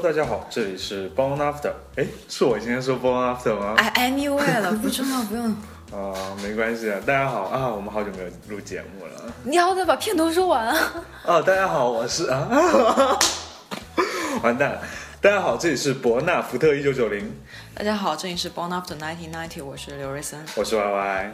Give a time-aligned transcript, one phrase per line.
[0.00, 1.72] Hello，大家好，这里是 Born After。
[1.96, 3.74] 哎，是我今天说 Born After 吗？
[3.76, 5.44] 哎，anyway 了，不重要，不用。
[5.92, 6.98] 啊，没关系啊。
[7.04, 9.12] 大家好啊，我们好久没有录节目了。
[9.44, 10.92] 你要再把片头说完啊。
[11.26, 12.48] 哦，大家好，我是啊，
[14.42, 14.80] 完蛋了。
[15.20, 17.30] 大家好，这里是伯纳福特一九九零。
[17.74, 21.32] 大家好，这里是 Born After Nineteen Ninety，我是刘瑞森，我是 Y Y。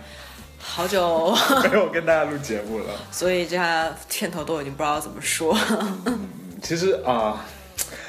[0.59, 1.33] 好久
[1.71, 5.57] 没有跟大家录节目了，所以这下片头都已经不知道怎么说。
[6.63, 7.45] 其实啊，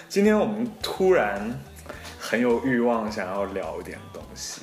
[0.10, 1.60] 今天我们突然
[2.20, 4.62] 很有欲望想要聊一点东西。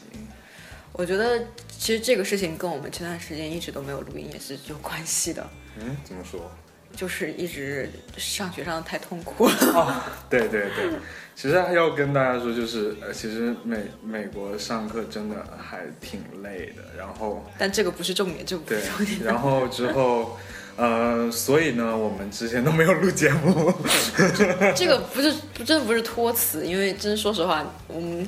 [0.92, 5.46] 我觉得其实这个事情跟我们前段时间一直都没有录音也是有关系的。
[5.78, 6.50] 嗯，怎么说？
[6.96, 9.54] 就是一直上学上的太痛苦了。
[9.74, 10.90] 哦对对对，
[11.34, 16.82] 其实还要跟大家说，就是呃，其实美美国上课真的还挺累的。
[16.96, 19.22] 然后，但这个不是重点，这不是重点。
[19.26, 20.38] 然后之后，
[20.76, 23.72] 呃，所以呢，我们之前都没有录节目。
[24.74, 28.26] 这个不是，真的不是托词，因为真说实话，我们。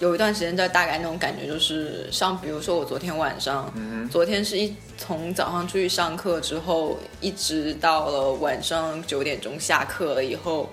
[0.00, 3.72] 有一段时间在大概那种感觉，就是像比如说我昨天晚上，
[4.10, 10.68] 昨天是一从早上出去上课之后，一直到了晚上九点钟下课了以后，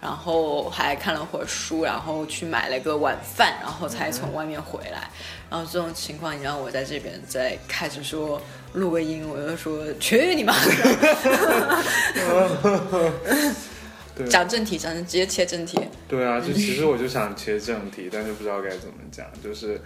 [0.00, 5.10] 然后还看了会儿书，然后去买了个晚饭，然后才从外面回来。
[5.50, 8.40] 然后这种情况，你让我在这边再开始说
[8.74, 10.54] 录个音，我就说去你妈！
[14.28, 15.80] 讲正题，讲直接切正题。
[16.06, 19.26] 对啊，就其实我就想切正题，但是不知道该怎么讲。
[19.42, 19.80] 就是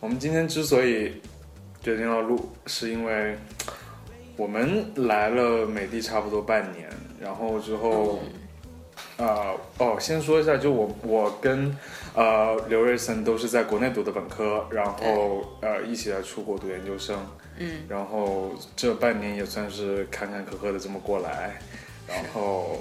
[0.00, 1.20] 我们今天之所以
[1.82, 3.36] 决定要录，是因为
[4.36, 6.88] 我们来了美的差不多半年，
[7.20, 8.20] 然后之后，
[9.22, 11.76] 啊哦，先说一下，就我我跟
[12.14, 17.16] 呃刘瑞森都是在国内读的本科，然后呃一起来出国读研究生，
[17.58, 21.60] 嗯，然后这半年也算是坎坎坷坷的这么过来，
[22.08, 22.78] 然后。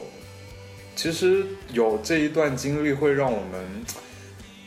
[0.94, 3.84] 其实有这一段经历，会让我们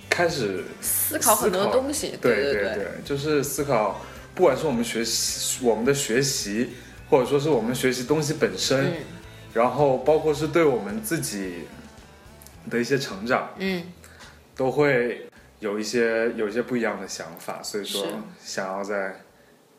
[0.09, 2.19] 开始思考很多东西。
[2.21, 4.00] 对对对，就是思考，
[4.34, 6.71] 不管是我们学习我们的学习，
[7.10, 8.94] 或者说是我们学习东西本身，
[9.54, 11.65] 然后包括是对我们自己
[12.70, 13.84] 的一些成长，嗯，
[14.54, 15.26] 都会
[15.60, 17.62] 有一些有一些不一样的想法。
[17.62, 18.06] 所以说，
[18.44, 19.20] 想要在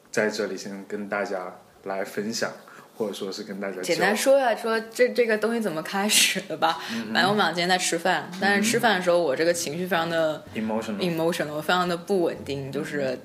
[0.10, 1.54] 在这里先跟大家
[1.84, 2.52] 来分享。
[2.98, 6.80] 或者说是跟大家简单说一下，说这这个东西怎么开始的吧。
[7.12, 13.20] 反正我们俩今天在吃饭，但是吃饭的时候我这个情绪非常的 emotional，emotional，非常的不稳定，就是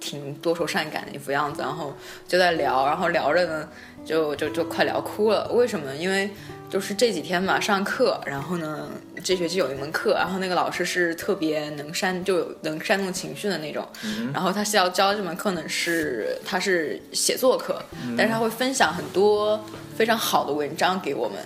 [0.00, 1.62] 挺多愁善感的一副样子。
[1.62, 1.94] 然后
[2.26, 3.68] 就在聊，然后聊着呢，
[4.04, 5.48] 就就就快聊哭了。
[5.52, 5.94] 为什么？
[5.94, 6.30] 因为。
[6.70, 8.88] 就是这几天嘛，上课，然后呢，
[9.24, 13.84] 这学期有一门课，然后那个老师是特别能煽，就有能煽动情绪的那种。
[14.32, 17.82] 然后他是要教这门课呢，是他是写作课，
[18.16, 19.60] 但是他会分享很多
[19.96, 21.38] 非常好的文章给我们。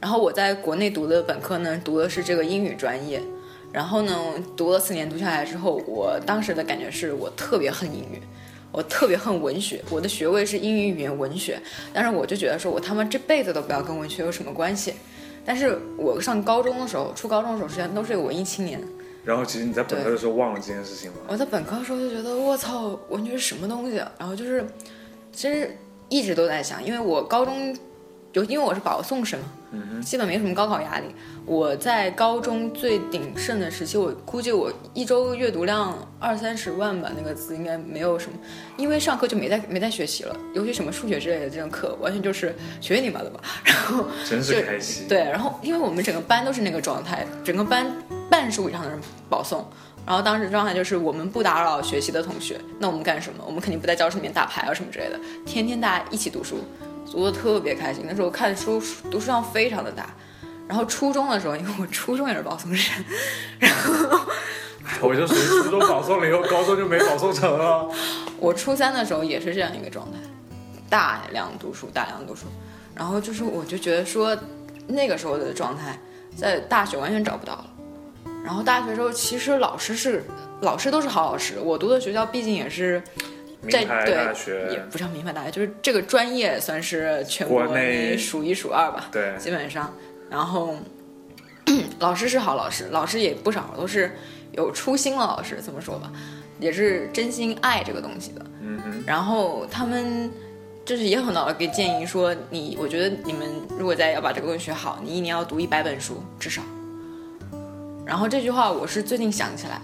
[0.00, 3.20] 然后我在国内读的本科呢，读的是这个英语专业。
[3.72, 4.14] 然后呢，
[4.56, 8.20] 读了四年读下来之后，我当时的感觉是我特别恨英语。
[8.70, 11.60] 我特别恨文学，我的学位是英语语言文学，
[11.92, 14.94] 但是我就觉得说，我他妈这辈子都不要跟文学有什么关系。
[15.44, 18.82] 但是我上高中的时候，初高中的时候，实际上都是一个文艺青年。
[19.24, 21.18] 然后，其实你在本科的时候忘了这件事情吗？
[21.28, 23.96] 我在本科的时候就觉得，我操，文学是什么东西？
[24.18, 24.64] 然后就是，
[25.32, 25.76] 其实
[26.08, 27.76] 一直都在想，因为我高中。
[28.32, 29.38] 就因为我是保送生，
[30.02, 31.06] 基本没什么高考压力。
[31.44, 38.38] 我在高中最鼎盛的时期，我估计我一周阅读量二三十万吧，那个字应该没有什么。
[38.76, 43.40] 因为上课就没在没在学习了，尤其什么数学之类的这种课，完全就是学你妈的吧。
[43.64, 45.08] 然后真是开心。
[45.08, 47.90] 对，然后因为我们整个班都是那个状态，整个班
[48.30, 49.66] 半数以上的人保送。
[50.04, 53.44] 然后当时状态就是我们不打扰学习的同学，那我们干什么？
[53.46, 56.58] 我们肯定不在教室里面打牌啊什么之类的，天天大家一起读书。
[57.10, 60.06] 读的特别开心，那时候看书读书量非常的大，
[60.66, 63.04] 然后初中的时候，因为我初中也是保送生，
[63.58, 64.18] 然后
[65.08, 67.86] 我就属于初中保送了以后，高中就没保送成了。
[68.40, 70.18] 我初三的时候也是这样一个状态，
[70.88, 72.46] 大量读书，大量读书，
[72.94, 74.36] 然后就是我就觉得说
[74.86, 75.98] 那个时候的状态，
[76.34, 77.66] 在大学完全找不到了。
[78.44, 80.24] 然后大学时候其实老师是
[80.62, 83.02] 老师都是好老师，我读的学校毕竟也是。
[83.70, 89.08] 在对，也不叫名牌大学，就是这个专业算是全国内数一数二吧。
[89.12, 89.94] 对，基本上，
[90.28, 90.76] 然后
[92.00, 94.10] 老师是好老师，老师也不少，都是
[94.52, 96.10] 有初心的老师，这么说吧，
[96.58, 98.44] 也是真心爱这个东西的。
[98.60, 99.04] 嗯哼。
[99.06, 100.28] 然后他们
[100.84, 103.48] 就是也很好的给建议说，你我觉得你们
[103.78, 106.62] 如果再要把这个东西学好，你一年要读一百本书至少。
[108.04, 109.80] 然后这句话我是最近想起来，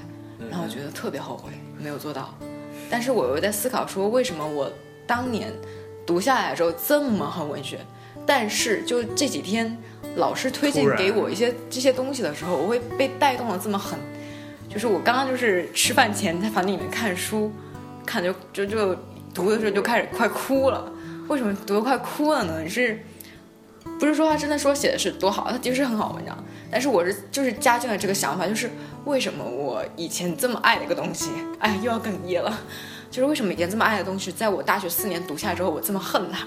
[0.51, 2.37] 然后我觉得特别后悔没有做到。
[2.91, 4.73] 但是我又在思考说，为什么我
[5.07, 5.53] 当年
[6.07, 7.79] 读下来之后这么恨文学，
[8.27, 9.77] 但是就这几天
[10.17, 13.99] 老师推荐给我一些这些东西的时候，我会被带动的这么狠。
[14.69, 17.51] 就是我刚刚就是吃饭前在房间里面看书，
[18.05, 18.95] 看就就就
[19.33, 20.93] 读的时候就开始快哭了。
[21.29, 22.69] 为什么读的快哭了呢？
[22.69, 22.99] 是
[23.99, 25.51] 不是说他真的说写的是多好？
[25.51, 26.37] 他的确是很好文章，
[26.71, 28.71] 但是我是就是加进了这个想法，就是
[29.05, 32.59] 为什么我以前这么爱的一个东西，哎，又要哽咽了。
[33.11, 36.47] 就是为什么以前这么爱的东西，在我大学四年读下来之后，我这么恨它？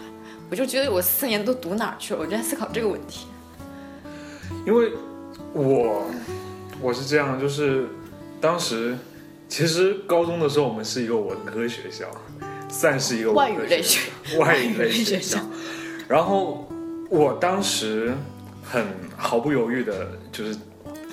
[0.50, 2.20] 我就觉得我四年都读哪儿去了？
[2.20, 3.26] 我就在思考这个问题。
[4.66, 4.92] 因为
[5.54, 6.06] 我
[6.80, 7.88] 我是这样，就是
[8.40, 8.96] 当时
[9.50, 12.06] 其实高中的时候我们是一个文科学校，
[12.70, 15.40] 算是一个外语类学外语类学学校。
[16.08, 16.70] 然后
[17.10, 18.14] 我当时
[18.64, 18.86] 很
[19.16, 20.58] 毫不犹豫的，就是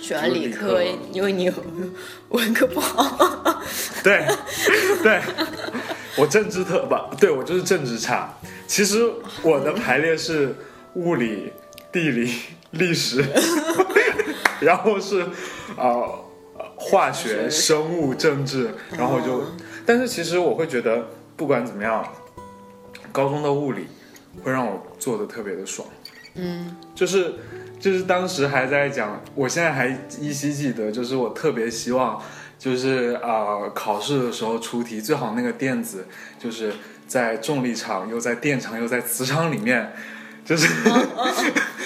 [0.00, 1.52] 选理科理科，因为你有
[2.28, 3.62] 文科不好。
[4.02, 4.24] 对
[5.02, 5.20] 对，
[6.16, 8.32] 我政治特吧，对我就是政治差。
[8.66, 9.10] 其实
[9.42, 10.54] 我的排列是
[10.94, 11.52] 物理、
[11.90, 12.32] 地理、
[12.72, 13.24] 历史，
[14.60, 15.26] 然后是
[15.76, 16.24] 呃
[16.76, 19.42] 化学、生物、政治，然后就，
[19.84, 21.04] 但是其实我会觉得，
[21.36, 22.06] 不管怎么样，
[23.10, 23.86] 高中的物理
[24.42, 25.86] 会让我做的特别的爽。
[26.34, 27.34] 嗯，就是
[27.80, 29.88] 就是当时还在讲，我现在还
[30.20, 32.20] 依稀记得，就是我特别希望，
[32.58, 36.06] 就是啊、考试的时候出题最好那个电子
[36.38, 36.72] 就是
[37.06, 39.92] 在重力场又在电场又在磁场里面，
[40.48, 40.66] 就是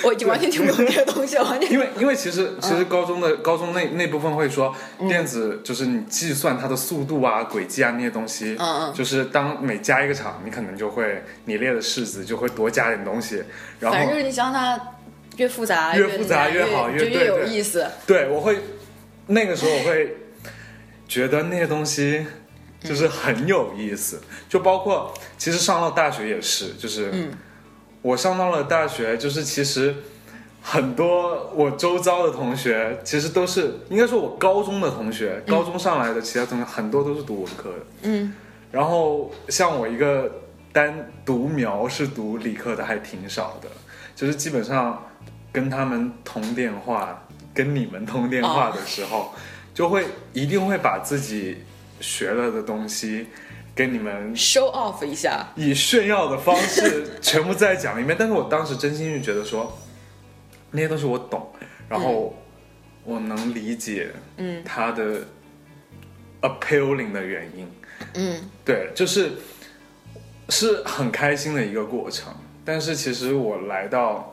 [0.05, 1.73] 我已经完全听不懂这个东西了，完全。
[1.73, 4.73] 因为因为其实其实高中的高中那那部分会说
[5.09, 8.95] 电子就是你计算它的速度啊轨迹啊那些东西，嗯嗯。
[8.95, 13.43] 就是当每加一个场，你可能就会你列的式子就会多加点东西，
[13.81, 14.81] 然后反正就是你想让它
[15.39, 17.85] 越复杂越复杂越好越就越有意思。
[18.07, 18.61] 对，我会
[19.27, 20.19] 那个时候我会
[21.09, 22.25] 觉得那些东西
[22.81, 27.33] 就是很有意思，就包括其实上了大学也是，就是嗯
[28.03, 29.95] 我上到了大学，就是其实
[30.61, 38.35] 很多我周遭的同学其实都是应该说我高中的同学，高中上来的其他同学很多都是读文科的，嗯。
[38.71, 40.31] 然后像我一个
[40.73, 43.69] 单独苗是读理科的还挺少的，
[44.17, 45.03] 就是基本上
[45.53, 49.35] 跟他们通电话，跟你们通电话的时候，
[49.75, 51.59] 就会一定会把自己
[52.01, 53.27] 学了的东西
[53.75, 55.49] 跟你们，show off 一下。
[55.57, 58.17] 以炫耀的方式全部再讲一遍。
[58.19, 59.79] 但是我当时真心是觉得说，
[60.71, 61.51] 那些东西我懂，
[61.89, 62.37] 然后
[63.05, 65.21] 我能理解嗯它的
[66.43, 67.67] appealing 的原因。
[68.15, 69.33] 嗯对，就是
[70.49, 72.35] 是很开心的一个过程。
[72.65, 74.33] 但是其实我来到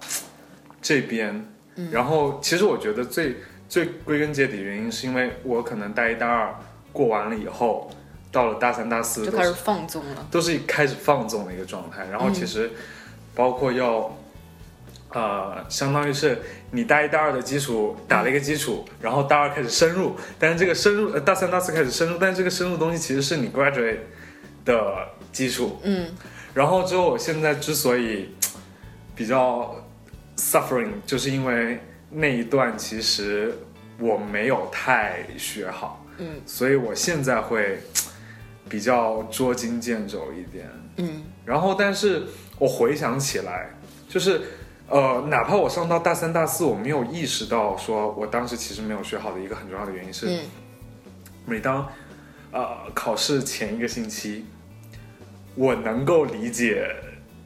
[0.81, 1.45] 这边，
[1.75, 3.37] 嗯然后其实我觉得最
[3.67, 6.55] 最归根结底原因是因为我可能大一大二
[6.91, 7.89] 过完了以后，
[8.31, 10.27] 到了大三大四就开始放纵了。
[10.31, 12.05] 都是开始放纵的一个状态。
[12.11, 12.71] 然后其实
[13.35, 14.15] 包括要。
[15.11, 16.39] 呃，相当于是
[16.69, 23.97] 你大一大二的基础打了一个基础，然后大二开始深入，但是这个深入，呃，大三大四开始深入，但是这个深入东西其实是你 graduate
[24.63, 26.15] 的基础，嗯
[26.53, 28.29] 然后之后我现在之所以
[29.15, 29.75] 比较
[30.37, 31.79] suffering，就是因为
[32.11, 33.57] 那一段其实
[33.97, 37.79] 我没有太学好，嗯所以我现在会
[38.69, 40.69] 比较捉襟见肘一点。
[40.97, 42.23] 嗯然后，但是
[42.59, 43.71] 我回想起来，
[44.07, 44.41] 就是
[44.87, 50.39] 呃，哪怕我上到大三、大四，我没有意识到说我当时其实没有学好的一个很重要的原因是，嗯
[51.45, 51.87] 每当
[52.51, 54.45] 呃考试前一个星期，
[55.55, 56.87] 我能够理解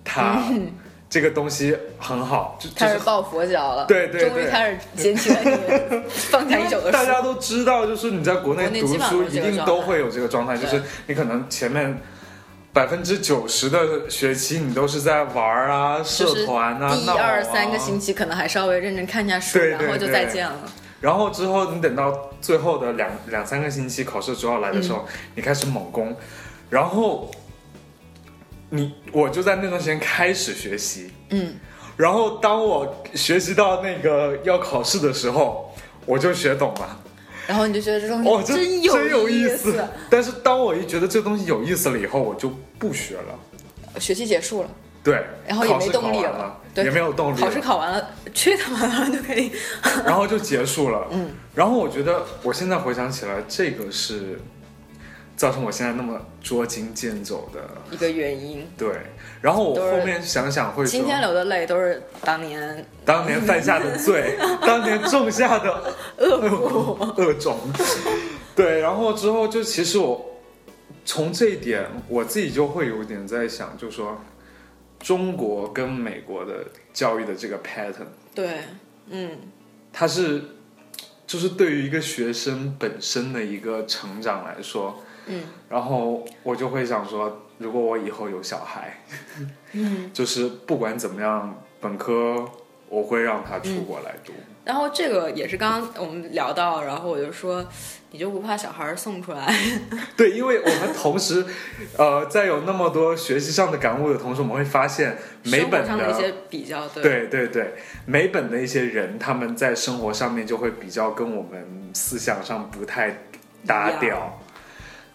[0.03, 0.43] 它
[1.13, 3.85] 这个东西很好，就就是开始抱佛脚了。
[3.85, 6.91] 对对对终于开始捡起了你放下已久的书。
[6.91, 12.01] 大家都知道，就是你在国内读书一定都会有这个状态，就是你可能前面
[12.73, 20.55] 百分之九十的学期你都是在玩儿啊、社团啊、第闹啊二三个星期可能还稍微认真看一下书，对对然后就再见了。
[20.99, 25.05] 然后之后你等到最后的两两三个星期考试主要来的时候，
[25.35, 26.17] 你开始猛攻，
[26.71, 27.29] 然后
[28.75, 31.53] 你我就在那段时间开始学习，嗯，
[31.95, 35.71] 然后当我学习到那个要考试的时候，
[36.07, 36.99] 我就学懂了。
[37.45, 39.87] 然后你就觉得这东哦，西这真真有意思。
[40.09, 43.99] 但是当我一觉得这东西有意思了以后，我就不学了。
[43.99, 44.69] 学期结束了，
[45.03, 47.45] 对，然后也没动力了了，对也没有动力了。
[47.45, 49.51] 考试考完了，去他妈的就可以。
[50.03, 51.05] 然后就结束了。
[51.11, 54.39] 嗯，然后我觉得我现在回想起来，这个是
[55.35, 57.59] 造成我现在那么捉襟见肘的。
[57.91, 58.67] 一个原因。
[58.77, 58.89] 对，
[59.41, 67.15] 然后我后面想想会说，今天流的泪都是当年当年犯下的罪， 当年种下的恶果。
[67.17, 67.57] 恶种。
[68.55, 70.39] 对，然后之后就其实我
[71.05, 74.21] 从这一点，我自己就会有点在想，就说
[74.99, 78.59] 中国跟美国的教育的这个 pattern，对，
[79.09, 79.31] 嗯，
[79.91, 80.41] 它是
[81.25, 89.01] 就是对于一个学生本身的一个成长来说，嗯，然后我就会想说，如果我以后有小孩，
[89.73, 92.45] 嗯， 就是不管怎么样，本科
[92.89, 94.33] 我会让他出国来读。
[94.65, 97.65] 然后这个也是刚刚我们聊到，然后我就说，
[98.11, 99.53] 你就不怕小孩送出来？
[100.15, 101.45] 对，因为我们同时，
[101.97, 107.73] 呃，在有那么多学习上的感悟的同时，我们会发现美本上的一些比较，对，对对对，
[108.05, 113.25] 美本的一些人，他们在生活上面就会比较跟我们思想上不太
[113.67, 114.39] 搭一调。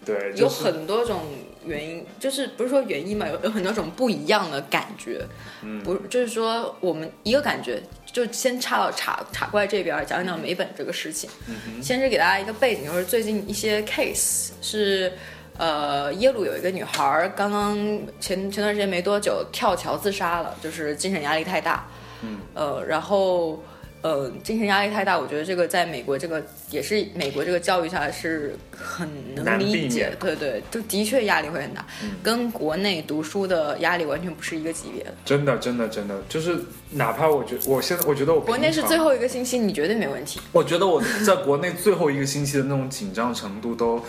[0.05, 1.21] 对，有就是很多种
[1.65, 5.25] 原因，就是不是说原因嘛，有有很多种不一样的感觉。
[5.63, 11.29] 嗯，不，就是说我们一个感觉，就先插到茶茶怪这边儿讲讲美本这个事情。
[11.47, 15.11] 嗯先是给大家一个背景，就是最近一些 case 是。
[15.57, 17.75] 呃，耶鲁有一个女孩儿，刚刚
[18.17, 21.85] 前前段时间没多久跳桥自杀了，就是精神压力太大。
[22.21, 22.39] 嗯。
[22.53, 23.61] 呃，然后
[24.01, 26.41] 呃，精神压力太大，我觉得这个在美国这个
[26.71, 31.85] 也是美国这个教育下是很能理解免，对对，就的确压力会很大，
[32.23, 35.13] 跟国内读书的压力完全不是一个级别的。
[35.25, 36.57] 真的真的真的，就是
[36.91, 40.39] 哪怕我觉我现在我觉得我国内是最后一个星期，你绝对没问题。
[40.53, 44.01] 我觉得我在国内最后一个星期的那种紧张程度都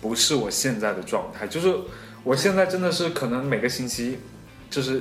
[0.00, 1.72] 不是我现在的状态，就是
[2.24, 4.18] 我现在真的是可能每个星期
[4.68, 5.00] 就是。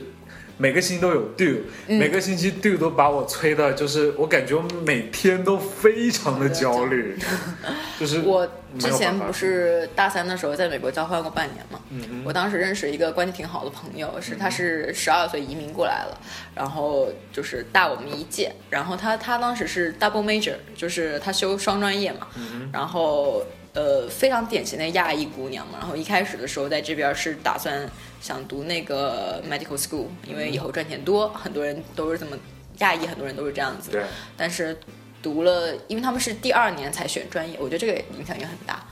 [0.62, 7.18] 每个星期都有 due，、每嗯个星期 due 都把我催的，就是我感觉我每天都非常的焦虑，
[7.98, 8.46] 就是我
[8.78, 11.80] 之前不是大三的时候在美国交换过半年嘛，
[12.26, 16.20] 我当时认识一个关系挺好的朋友，是他是十二岁移民过来了，
[16.54, 22.28] 然后就是大我们一届，然后他他当时是 double major，就是他修双专业嘛，
[22.74, 23.42] 然后
[23.80, 32.38] 呃非常典型的亚裔姑娘嘛，然后一开始的时候在这边是打算想读那个 medical school，因为以后赚钱多，很多人都是这么
[32.80, 34.04] 亚裔，很多人都是这样子，对，
[34.36, 34.78] 但是
[35.24, 38.84] 读了，因为他们是第二年才选专业，我觉得这个影响也很大。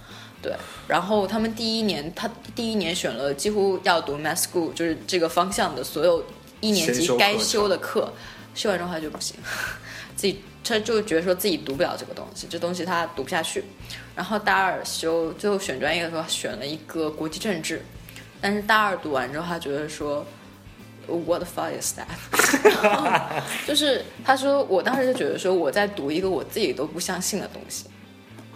[0.41, 0.56] 对，
[0.88, 6.24] 然后他们第一年，他第一年选了几乎要读 math school，就是这个方向的所有
[6.62, 8.13] 一年级该修的课，
[8.53, 9.36] 修完之后他就不行，
[10.17, 13.63] 自己他就觉得说自己读不了这个东西，这东西他读不下去。
[14.13, 17.81] 然后大二修，最后选专业的时候选了一个国际政治，
[18.41, 20.25] 但是大二读完之后，他觉得说。
[21.09, 22.05] What the fuck is that？
[23.65, 27.86] 就是他说，我当时就觉得说我在读一个我自己都不相信的东西，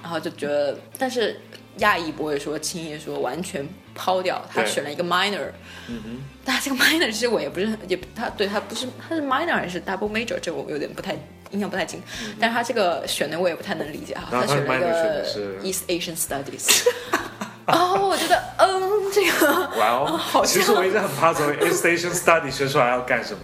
[0.04, 1.40] 然后就觉得，但是
[1.78, 3.66] 亚裔不会说轻易说完全
[3.96, 5.50] 抛掉，他选了一个 minor，
[5.88, 11.18] 嗯哼，但这个 minor 其实我也不是很也他对他不是他是 minor 还是 double major，这我有点不太
[11.52, 12.02] 印象不太清，
[12.40, 16.84] 但是他这个选的我也不太能理解哈，然后他选了一个是？East Asian Studies，
[17.68, 18.82] 哦，我觉得嗯
[19.14, 23.40] 这个哇哦，好其实我一直很怕从 East Asian study 学出来要干什么。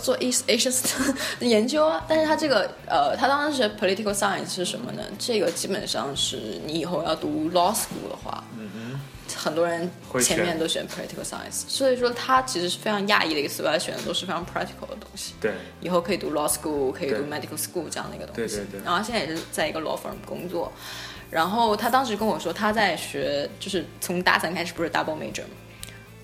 [0.00, 0.72] 做 East Asian
[1.40, 5.02] 研究啊，但是他这个呃，他当时学 political science 是什么呢？
[5.18, 8.42] 这个基本上是你以后要读 law school 的话，
[9.42, 9.90] 很多人
[10.22, 15.32] 前面都选 practical science，所以说他其实是非常讶异的一个他选的都是非常 practical 的东西。
[15.40, 18.56] 对，以后可以读 law school，可以读 medical school 这样的一个东西。
[18.56, 20.70] 对对对然后他现在也是在一个 law firm 工作。
[21.30, 25.54] 然后他当时跟我说，他在学，就是从大三开始不是 double major 吗？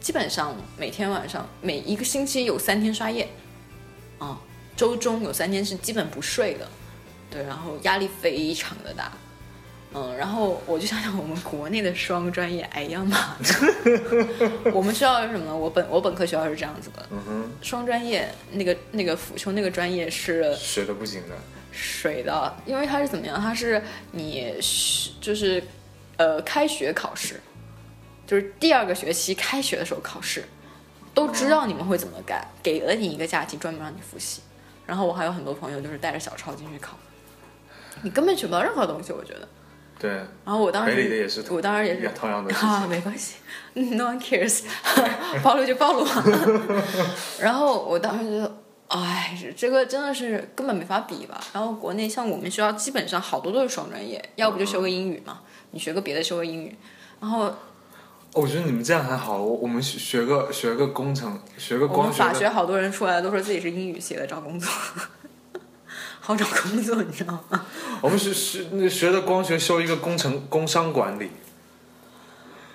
[0.01, 3.29] 基本上每天晚上每一个星期有三天刷夜，
[4.19, 4.39] 啊、
[4.77, 6.69] 周中有三天是基本不睡的，
[7.31, 9.11] 对，然后压力非常的大。
[9.99, 14.71] 嗯，然后我就想想我们国内的双专业，哎呀妈的！
[14.71, 15.57] 我们学校是什么呢？
[15.57, 21.35] 我本我本科学校是这样子的，嗯哼，双专业那个那个辅修那个专业是水的不行的。
[21.73, 23.41] 水的，因为它是怎么样？
[23.41, 25.65] 它是你是就是
[26.19, 27.41] 呃开学考试，
[28.27, 30.45] 就是第二个学期开学的时候考试，
[31.15, 34.43] 都知道你们会怎么干，给了你一个假期专门让你复习。
[34.85, 36.99] 然后我还有很多朋友就是带着小抄进去考，
[38.03, 39.49] 你根本学不到任何东西，我觉得。
[39.99, 40.11] 对，
[40.45, 43.37] 然后我当时的也是我当时也是同样的啊，没关系
[43.73, 44.63] ，No one cares，
[45.43, 46.07] 暴露就暴露。
[47.41, 48.53] 然后我当时就，
[48.89, 51.41] 哎，这个真的是根本没法比吧。
[51.55, 56.77] 然后国内像我们学校基本上好多都是双专业，要不就修个英语嘛，你学个别的修个英语。
[57.19, 57.55] 然后哦
[58.35, 64.71] 我觉得你们这样还好，我我们学学个学个工程，学个我们光法学，好多人出来都说自己是英语系的找工作，
[66.27, 67.65] 好找工作，你知道吗？
[68.03, 71.31] 我们学学那学的光学修一个工程工商管理，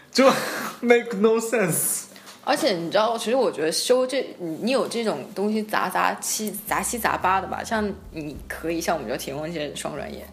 [0.10, 0.26] 就
[0.80, 2.04] make no sense。
[2.46, 10.26] 而且你知道，其实我觉得修这，你你有这种东西杂杂七杂七杂八的吧，像你可以像我们就提供一些双专业，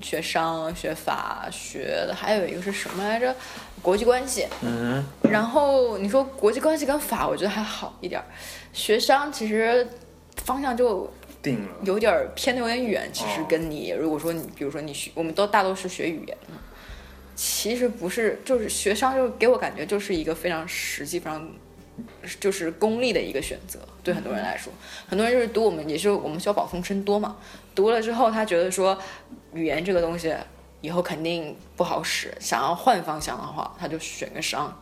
[0.00, 3.36] 学商、学法、学的，还有一个是什么来着？
[3.82, 4.46] 国际关系。
[4.62, 8.24] 嗯然后你说国际关系跟法，我觉得还好一点儿。
[8.72, 9.86] 学商其实
[10.44, 11.12] 方向就
[11.44, 11.68] 定了。
[11.84, 13.08] 有点儿偏的有点远。
[13.12, 16.56] 其实哦跟你，如果说你，比如说你学，我们都大多是学语言嘛，
[17.36, 21.48] 其实不是，就是学商就给我感觉就是一个非常实际、非常
[22.40, 23.78] 就是功利的一个选择。
[24.02, 24.72] 对很多人来说，
[25.06, 27.36] 很多人就是读我们，也是我们学校保送生多嘛，
[27.74, 28.98] 读了之后他觉得说
[29.52, 30.34] 语言这个东西
[30.80, 34.76] 以后肯定不好使，想要换方向的话，他就选个商。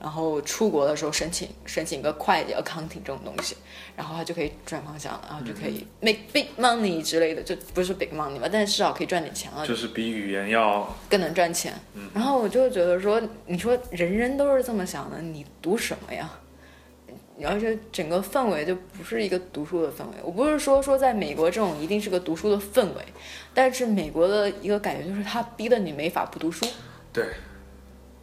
[0.00, 3.56] 然后出国的时候申请申请一个会计 accounting 这种东西，
[3.96, 11.74] 然后他就可以转方向了，然后就可以 make big money 之类的，就不是 big money 吧，但是至少可以赚点钱了，就是比语言要更能赚钱。
[12.14, 16.30] 然后我就觉得说，你说人人都是这么想的，你读什么呀？
[17.44, 20.14] 而且整个氛围就不是一个读书的氛围。
[20.24, 23.04] 我不是说说在美国这种一定是个读书的氛围，
[23.54, 26.66] 但是美国的一个感觉就是他逼得你没法不读书。
[27.12, 27.24] 对，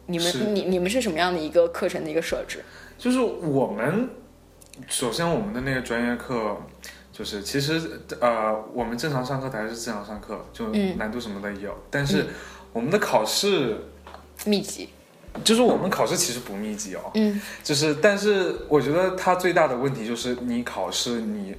[0.06, 2.64] 你们你你们是什么样的一个课程的一个设置？
[2.98, 4.08] 就是我们
[4.88, 6.56] 首先我们的那个专业课，
[7.12, 12.26] 就是其实呃，我们正常上课还是正常上课，就嗯难度什么的也有，但是
[12.72, 13.76] 我们的考试。
[14.44, 14.90] 密集，
[15.42, 21.56] 就是我们考试其实不密集哦，嗯就是但是我觉得它最大的问题就是你考试你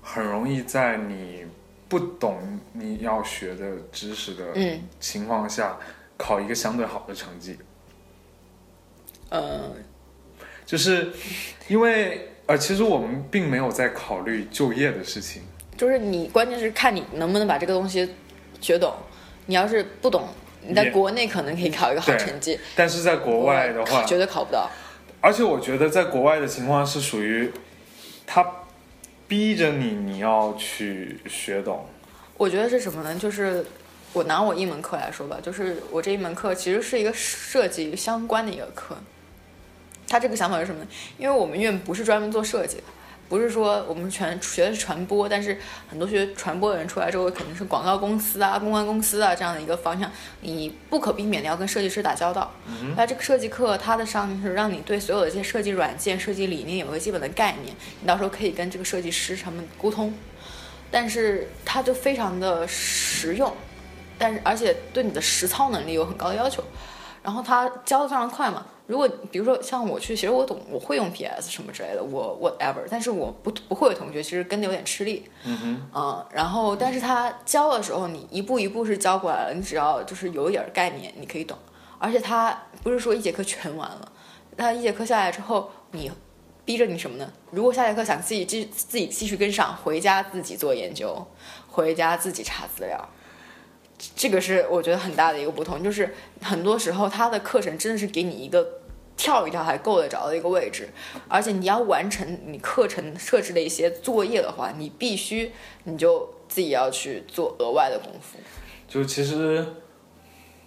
[0.00, 1.44] 很容易在你
[1.86, 5.76] 不懂你要学的知识的嗯情况下
[6.16, 7.58] 考一个相对好的成绩，
[9.30, 9.72] 呃，
[10.66, 11.12] 就是
[11.68, 15.42] 因为呃其实我们并没有在考虑就业的事情，
[15.76, 18.08] 就是你关键是看你能不能把这个东西
[18.60, 18.94] 学懂。
[19.46, 20.26] 你要是不懂，
[20.62, 24.70] 你在国内可能可以考一个好成绩，但是在国外的话，绝对考不到。
[25.20, 27.50] 而且我觉得在国外的情况是属于
[28.26, 28.46] 他
[29.28, 31.84] 逼着你你要去学懂。
[32.38, 33.14] 我觉得是什么呢？
[33.18, 33.64] 就是
[34.14, 38.96] 我拿我一门课来说吧，就是我这一门课其实是一个设计相关的一个课。
[40.14, 40.86] 他这个想法是什么呢？
[41.18, 42.84] 因为我们院不是专门做设计的，
[43.28, 50.08] 不是说我们全学的是传播，但是很多学传播的人出来之后，肯定是广告公司啊、公关公司啊这样的一个方向，
[50.42, 52.48] 你不可避免的要跟设计师打交道。
[52.96, 60.14] 那这个设计课它的上是让你对所有的这些设计软件、设计理念有个基本的概念，你到时候可以跟这个设计师他们沟通。
[60.92, 63.52] 但是它就非常的实用，
[64.16, 66.62] 但是而且对你的实操能力有很高的要求。
[67.20, 68.64] 然后它教的非常快嘛。
[68.86, 75.24] 如果比如说像我去，其实我懂，我会用 PS 什么之类的，我 whatever，但是我不不会的同学其实跟的有点吃力。
[75.44, 81.56] 嗯哼，嗯，然后但是他教的时候，你一步一步是教过来了，你只要就是有一点概念，你可以懂。
[81.98, 84.12] 而且他不是说一节课全完了，
[84.56, 86.12] 他一节课下来之后，你
[86.66, 87.32] 逼着你什么呢？
[87.50, 91.26] 如果下节课想自己继自己继续跟上，回家自己做研究，
[91.70, 93.08] 回家自己查资料。
[94.16, 98.66] 这个是我觉得很大的一个不同，就是很多时候他的课程真的是给你一个
[99.16, 100.88] 跳一跳还够得着的一个位置，
[101.28, 105.52] 而且你要完成你课程设置的一些作业的话，你必须
[105.84, 108.38] 你就自己要去做额外的功夫。
[108.88, 109.64] 就其实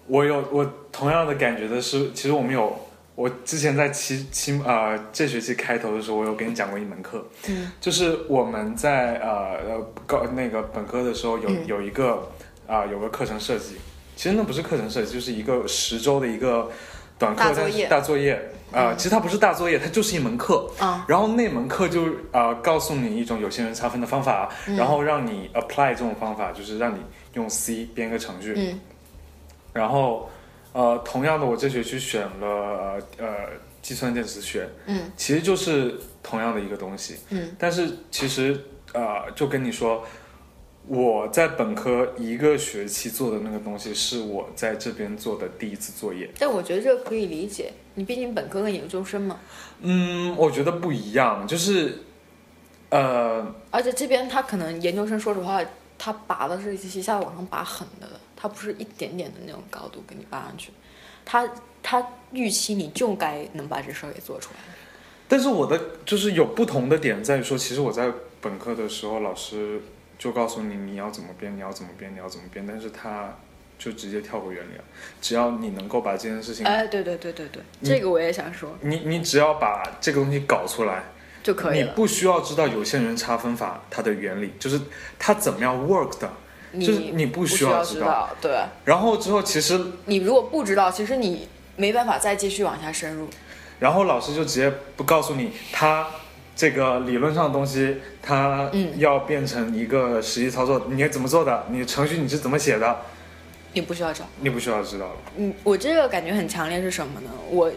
[0.08, 2.74] 我有我同样的感觉的是，其实我们有
[3.16, 11.68] 我之前在期期呃这学期开头的时候，我有跟你讲过一门课，嗯，就是我们在呃呃高那个本科的时候有、嗯。
[11.68, 12.32] 有一个
[12.68, 13.78] 啊、有个课程设计，
[14.16, 16.70] 其实那不是课程设计，就是一个十周的一个
[17.18, 18.52] 短课，大作业但是大作业。
[18.70, 21.02] 啊、其实它不是大作业，它就是一门课，嗯。
[21.08, 22.04] 然后那门课就
[22.34, 27.00] 呃告诉你一种有些人差分的方法，然后让你 apply 这种方法，就是让你
[27.34, 28.80] 用 C 编个程序，嗯。
[29.72, 30.30] 然后
[30.74, 33.28] 呃同样的我这学期选了呃呃
[33.82, 35.10] 计算电子学，嗯。
[35.16, 38.60] 其实就是同样的一个东西，嗯，但是其实
[38.92, 40.06] 啊就跟你说。
[40.88, 46.30] 我在本科一个学期做的那个东西，是我在这边做的第一次作业。
[46.40, 49.40] 但我觉得这个可以理解，你毕竟本科跟研究生嘛，
[49.82, 52.00] 嗯，我觉得不一样，就是，
[52.90, 55.62] 呃，而且这边他可能研究生，说实话，
[55.98, 60.72] 他拔的是一下往上拔狠的，他不是一点点的那种高度给你拔上去，
[61.26, 61.50] 他
[61.84, 64.60] 他预期你就该能把这事儿给做出来。
[65.28, 69.82] 但是我的就是有不同的点在于说，其实我在本科的时候，老师
[70.18, 73.36] 就告诉你你要怎么编，你要怎么编，你要怎么编，但是他
[73.78, 74.84] 就直接跳过原理了。
[75.22, 81.04] 只要你能够把这件事情，哎，对对对对对，嗯这个我也想说你你只要把这个东西搞出来，
[81.44, 81.86] 就可以了。
[81.86, 84.82] 你不需要知道有限人差分法它的原理，就是
[85.20, 86.28] 它怎么样 work 的，
[86.72, 93.28] 你就是你不需要知知道，对然后之后其实，你如果不知道，其实你没办法再继续往下深入。
[93.80, 96.08] 然后老师就直接不告诉你他。
[96.58, 101.66] 这个理论上的东西，它嗯要变成一个实际操作，你怎么做的？
[101.70, 103.00] 你程序你是怎么写的？
[103.74, 104.26] 你不需要找。
[104.40, 105.16] 你不需要知道了。
[105.36, 107.30] 嗯，我这个感觉很强烈是什么呢？
[107.52, 107.72] 我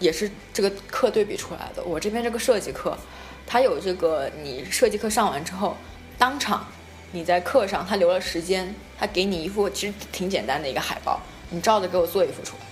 [0.00, 1.84] 也是这个课对比出来的。
[1.84, 2.98] 我这边这个设计课，
[3.46, 5.76] 它有这个你设计课上完之后，
[6.18, 6.66] 当场
[7.12, 11.20] 你在课上他留了时间，他给你一幅其实挺简单的一个海报，
[11.50, 12.66] 你照着给我做一幅出来，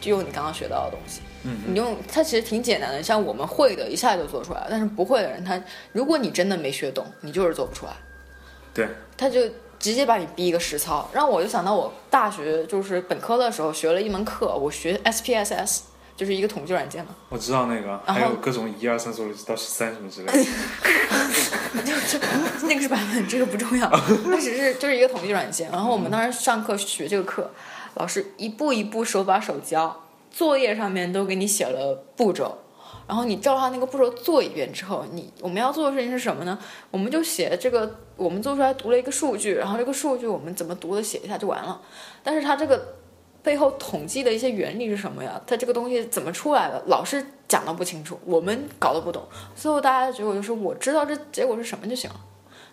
[0.00, 1.20] 就用你刚刚学到的东西。
[1.44, 4.66] 嗯你用它其实挺简单的，像我们会的，一下就做出来了。
[4.70, 5.60] 但是不会的人，他
[5.92, 7.92] 如果你真的没学懂，你就是做不出来。
[8.72, 9.40] 对，他就
[9.78, 15.80] 直接把你逼一个实操，让我就想到我大学就是本科的时候学了一门课，我学 SPSS，
[16.16, 20.44] 就是一个统计软件嘛，我知道那个，还有各种一二三四五六七到十三什么之类的。
[21.82, 22.18] 就
[22.66, 23.88] 那个是版本，这个不重要，
[24.26, 25.70] 它只是就是一个统计软件。
[25.70, 27.50] 然后我们当时上课学这个课，
[27.94, 32.56] 老师一步一步手把手教，作业上面都给你写了步骤。
[33.06, 36.56] 然后你照他那个步骤做一遍之后，你我们要做的事情是什么呢？
[36.92, 41.82] 我们就写这个，我们做出来读了一个数据，然后这个数据我们怎么读的写一下就完了。
[42.22, 42.80] 但是它这个
[43.42, 45.40] 背后统计的一些原理是什么呀？
[45.44, 46.80] 它这个东西怎么出来的？
[46.86, 49.24] 老师讲的不清楚，我们搞得不懂，
[49.56, 52.16] 最后大家的结果就是我知道这结果是什么就行了。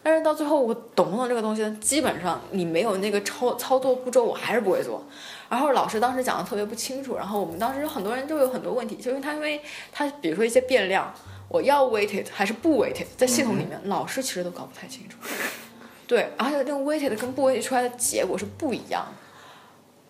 [0.04, 5.04] 但是到最后我懂不懂这个东西，基本上你没有那个操操作步骤，我还是不会做。
[5.50, 11.14] 然后老师当时讲的特别不清楚，然后我们当时有很多人就有很多问题，就因为他因为他比如说一些变量，
[11.48, 15.18] 我要 weighted 还是不 weighted，在系统里面、老师其实都搞不太清楚。
[16.08, 19.12] 对，而且那个 weighted 跟不 weighted 出来的结果是不一样的。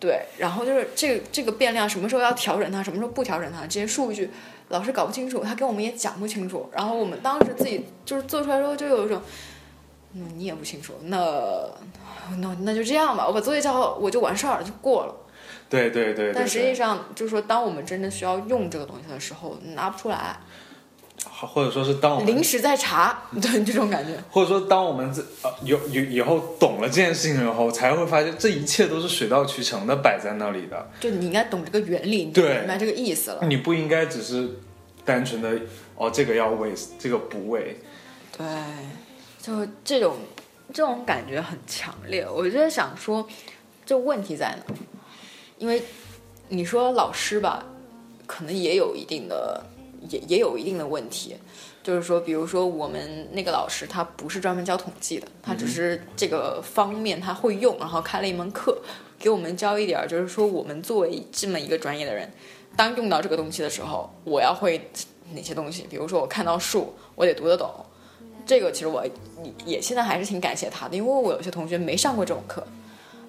[0.00, 4.30] 对，然后就是这个这个变量什么时候要调整它，什么时候不调整它，这些数据
[4.68, 6.70] 老师搞不清楚，他跟我们也讲不清楚。
[6.72, 9.20] 然后我们当时自己就是做出来之后，就有一种，
[10.14, 11.18] 嗯，你也不清楚，那
[12.36, 15.14] 那那就这样吧，我把作业交好，我就完事儿了，就过了。
[15.68, 16.32] 对对对对。
[16.34, 20.38] 但实际上，就是说，当我们真正需要用这个东西的时候，拿不出来，
[21.28, 24.18] 好或者说是当我们临时在查，对这种感觉。
[24.30, 30.90] 或者说，当我们这呃有有以后懂了这件事情以后，才会发现这一切都是水到渠成的摆在那里的。
[31.00, 33.46] 就你应该懂这个原理，你就明白这个意思了。
[33.46, 34.48] 你不应该只是
[35.04, 35.60] 单纯的
[35.96, 37.76] 哦，这个要喂，这个不喂。
[38.36, 38.46] 对，
[39.42, 40.16] 就这种
[40.72, 42.26] 这种感觉很强烈。
[42.28, 43.26] 我就在想说，
[43.84, 44.74] 这问题在哪？
[45.58, 45.82] 因为
[46.48, 47.64] 你说老师吧，
[48.26, 49.64] 可能也有一定的，
[50.08, 51.36] 也也有一定的问题。
[51.82, 58.78] 就是说，比如说我们那个老师，他不是专门教统计的，他只是这个方面他会用，然后开了一门课
[59.18, 62.30] 给我们教一点儿，就是说我们作为这么一个专业的人，
[62.76, 64.90] 当用到这个东西的时候，我要会
[65.32, 65.86] 哪些东西？
[65.88, 67.70] 比如说我看到数，我得读得懂。
[68.44, 69.02] 这个其实我
[69.64, 72.66] 也现在还是挺感谢他的，因为我有些同学没上过这种课，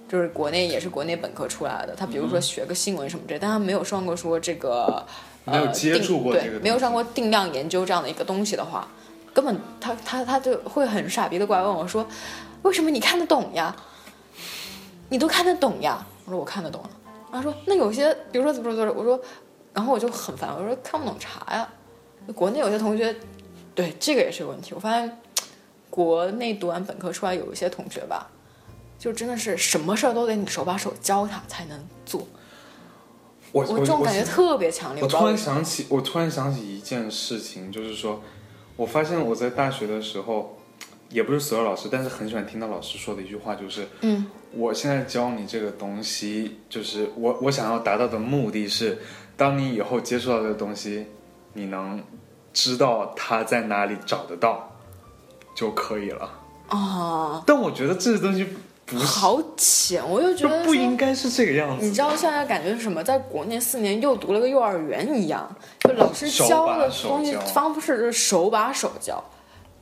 [0.10, 5.06] 就是国内也是国内本科出来的，他比如说学个新闻什么之类，但他没有上过说这个
[5.46, 8.88] 没有呃接触过定对，这个没有上过定量研究这样的一个东西的话，
[9.34, 12.06] 根本他他他就会很傻逼的过来问我说，
[12.64, 13.76] 为什么你看得懂呀？
[15.10, 16.04] 你都看得懂呀？
[16.26, 16.90] 我说我看得懂了。
[17.32, 19.22] 他说那有些，比如说怎么怎么怎么，我说，
[19.74, 21.70] 然后我就很烦，我说看不懂查呀。
[22.34, 23.16] 国内有些同学，
[23.76, 24.74] 对这个也是个问题。
[24.74, 25.18] 我发现
[25.92, 28.28] 国内读完本科出来有一些同学吧，
[29.00, 32.28] 就真的是什么事儿都得你手把手教他才能做。
[33.52, 35.02] 我我这种感觉特别强烈。
[35.02, 38.22] 我突然想起，我突然想起一件事情，就是说，
[38.76, 40.60] 我发现我在大学的时候，
[41.10, 49.00] 也不是所有老师，但是很喜欢听到老师说的一句话，就是，嗯，我现在教你这个东西，就是我我想要达到的目的是，
[49.36, 51.08] 当你以后接触到这个东西，
[51.54, 52.04] 你能
[52.54, 54.78] 知道它在哪里找得到
[55.56, 56.30] 就可以了。
[56.70, 58.48] 哦，但我觉得这个东西
[58.90, 61.86] 不，好浅，我就觉得不应该是这个样子。
[61.86, 63.04] 你知道现在感觉是什么？
[63.04, 69.24] 在国内四年又读了个幼儿园一样，就老师教的东西教方式就是手把手教，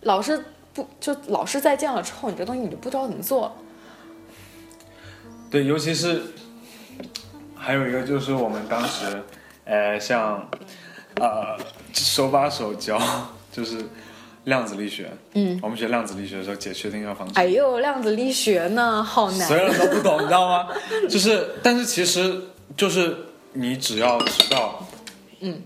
[0.01, 0.43] 老师
[0.73, 3.51] 不就老师再见了之后，你这东西你就不知道怎么做了。
[5.49, 6.21] 对，尤其是
[7.55, 9.23] 还有一个就是我们当时，
[9.63, 10.45] 呃，像
[11.15, 11.57] 呃
[11.93, 12.99] 手把手教，
[13.51, 13.85] 就是
[14.47, 15.11] 量子力学。
[15.33, 19.57] 嗯，我们学量子力学的时候解薛定谔方程，哎呦，量子力学呢，好难所。
[19.57, 20.69] 有人都不懂，你知道吗？
[21.09, 22.41] 就是，但是其实
[22.77, 23.15] 就是
[23.51, 24.87] 你只要知道，
[25.41, 25.61] 嗯，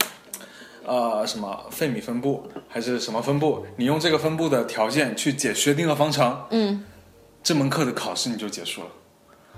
[0.84, 6.84] 呃，什么费米分布还是什么分布，你用这个分布的条件去解薛定谔方程，嗯，
[7.44, 8.88] 这门课的考试你就结束了。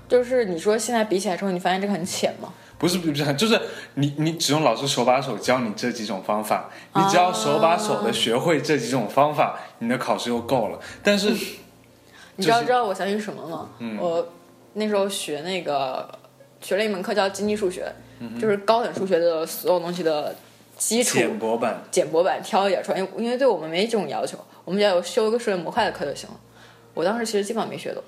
[0.06, 2.52] 就是你说现在比起来之后，你发现这个很浅吗？
[2.84, 3.58] 不是不是，就是
[3.94, 10.78] 你你只用老师手把手教你这几种方法，你只要手把手的学会这几种方法，你的考试就够了。
[11.02, 11.30] 但是
[12.36, 13.70] 你知道知道我想起什么吗？
[13.78, 14.28] 嗯我
[14.74, 16.06] 那时候学那个
[16.60, 20.36] 学了一门课叫经济数学，嗯就是高等数学的所有东西的
[20.76, 26.36] 基础简薄版，简薄版挑一点出来，因为因为对我们没这种要求，我们只要有修一个数学模块的课就行了。
[26.92, 28.02] 我当时其实基本上没学懂，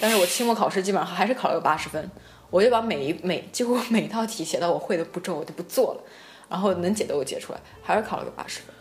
[0.00, 2.10] 但是我期末考试基本上还是考了个八十分，
[2.50, 6.00] 我就把每一每几乎每一道题写到我会的步骤我就不做了，
[6.48, 8.74] 然后能解的我解出来，还是考了个八十分。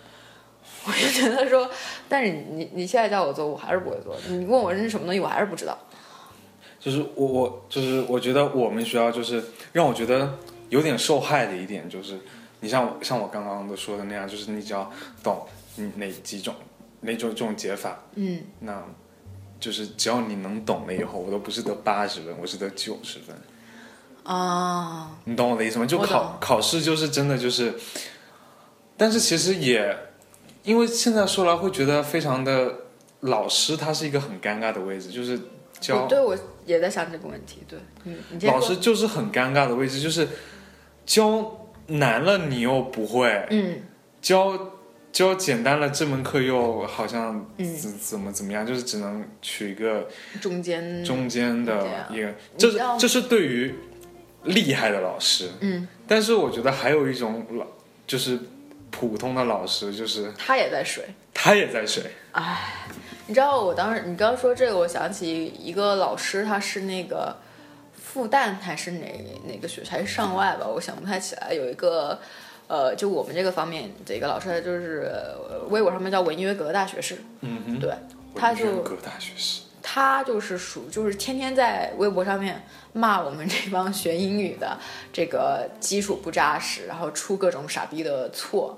[0.88, 1.70] 我就觉得说，
[2.08, 4.16] 但是你你现在叫我做，我还是不会做。
[4.30, 5.78] 你问我这是什么东西，我还是不知道。
[6.80, 10.38] 就是我我就是我觉得我们学校就是让我觉得
[10.70, 12.18] 有点受害的一点就是，
[12.62, 14.90] 你像我像我刚刚都说的那样，就是你只要
[15.22, 16.56] 懂嗯哪几种
[17.02, 18.82] 哪种这种解法，嗯，那
[19.60, 23.36] 就是只要你能懂了以后，我都不是得八十分，我是得九十分。
[24.28, 25.86] 啊，你懂我的意思吗？
[25.86, 27.74] 就考考试就是真的就是，
[28.98, 29.98] 但是其实也，
[30.64, 32.74] 因为现在说来会觉得非常的，
[33.22, 35.40] 老师他是一个很尴尬的位置，就是
[35.80, 37.64] 教我对我也在想这个问题。
[37.70, 40.28] 对，嗯，老师就是很尴尬的位置，就是
[41.06, 43.82] 教难了你又不会，嗯。
[44.22, 44.74] 教
[45.14, 47.76] 教简单了这门课又好像嗯。
[47.78, 50.06] 怎怎么怎么样，就是只能取一个
[50.42, 53.74] 中间中间的一个，这是这是对于
[54.44, 57.66] 厉害的老师，嗯，但是我觉得还有一种老
[58.06, 58.40] 就是
[58.92, 61.04] 普通的老师，就是他也在水。
[61.40, 62.74] 他也在水，哎
[63.28, 67.38] 你知道我当时你刚刚说这个，我想起一个老师，他是那个
[67.94, 71.54] 复旦还是哪哪个学校还是上外吧，我想不太起来。
[71.54, 72.20] 有一个
[72.68, 77.94] 呃，就我们这个方面的一个老师，他就是呃微博上面叫文约格大学士，嗯哼，对，
[78.34, 84.78] 他就人格大学士，他就是属就是天天在微博上面骂我们这帮学英语的
[85.14, 88.78] 这个基础不扎实，然后出各种傻逼的错，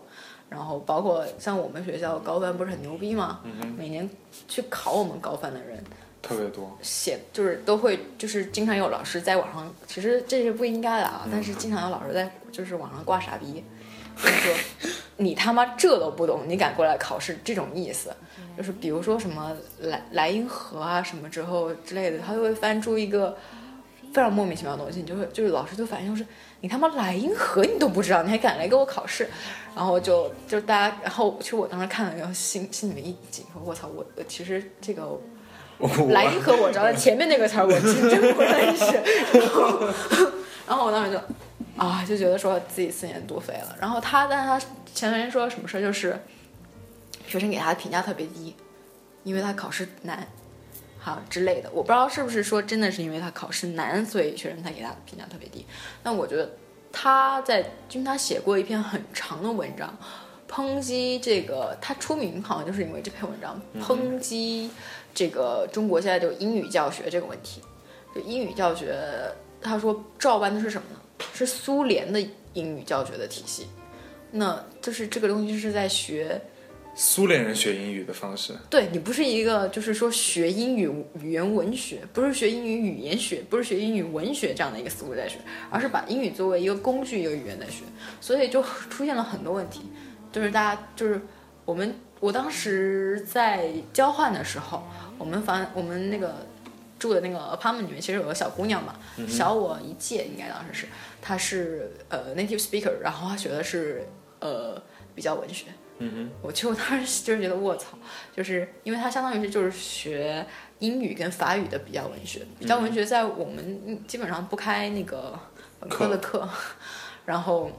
[0.49, 3.39] 然后包括像我们学校高翻不是很牛逼吗？
[3.75, 4.07] 每年
[4.47, 5.83] 去考我们高翻的人
[6.21, 13.63] 特别多，写就是都会就是经常有老师在网上，其实这是不应该的啊，但是经常有老师在就是网上挂傻逼，
[14.15, 14.53] 就是说
[15.17, 18.15] 你他妈这都不懂，你敢过来考试这种意思，
[18.59, 23.37] 就是比如说什么莱莱茵河啊什么之后之类的，他就会翻出一个
[24.13, 26.27] 非常莫名其妙的东西，你就会就是老师就反应就是
[26.59, 29.29] 你他妈莱茵河你都不知道，你还敢来给我考试，
[29.73, 35.07] 然后就就大家，然后其实我当时看了，然后心心里面一紧，说我操，我我其实这个
[36.09, 38.85] 莱茵河我知道，但前面那个词儿我其实真不认识。
[39.39, 39.79] 然后，
[40.67, 41.17] 然后我当时就
[41.77, 43.73] 啊，就觉得说自己四年多废了。
[43.79, 46.19] 然后他，但是他前段时间说什么事儿，就是
[47.29, 48.55] 学生给他的评价特别低，
[49.23, 50.27] 因为他考试难，
[50.97, 51.69] 好之类的。
[51.71, 55.65] 我不知道是不是说真的是因为他考试难，所以学生才给他的评价特别低。
[56.03, 56.51] 那我觉得
[56.91, 57.59] 他在，
[57.91, 59.97] 因为他写过一篇很长的文章。
[60.51, 64.71] 抨击这个，他出名好像就是因为这篇文章抨击
[65.13, 67.61] 这个中国现在就英语教学这个问题。
[68.15, 68.97] 就英语教学，
[69.61, 70.99] 他说照搬的是什么呢？
[71.35, 72.19] 是苏联的
[72.53, 73.67] 英语教学的体系。
[74.31, 76.41] 那就是这个东西是在学，
[77.01, 85.37] 苏联人学英语的方式，对你不是一个就是说学英语语言文学，不是学英语语言学，不是学英语文学这样的一个思路在学，
[85.69, 87.85] 而是把英语作为一个工具一个语言在学，
[88.19, 89.83] 所以就出现了很多问题。
[90.29, 91.21] 就是大家就是
[91.63, 94.85] 我们，我当时在交换的时候，
[95.17, 96.45] 我们房我们那个
[96.99, 100.87] 住的那个 apartment 里面，其实有个小姑娘嘛，小我一届，应该当时是，
[101.21, 104.05] 她是呃 native speaker，然后她学的是
[104.41, 104.83] 呃
[105.15, 105.67] 比较文学。
[105.99, 107.97] 嗯我其实我当时就是觉得卧槽，
[108.35, 110.45] 就是因为他相当于是就是学
[110.79, 115.37] 英语跟法语的比较文学，比较文学在我们嗯基本上不开那个
[115.79, 116.47] 本科的课，
[117.25, 117.71] 然后。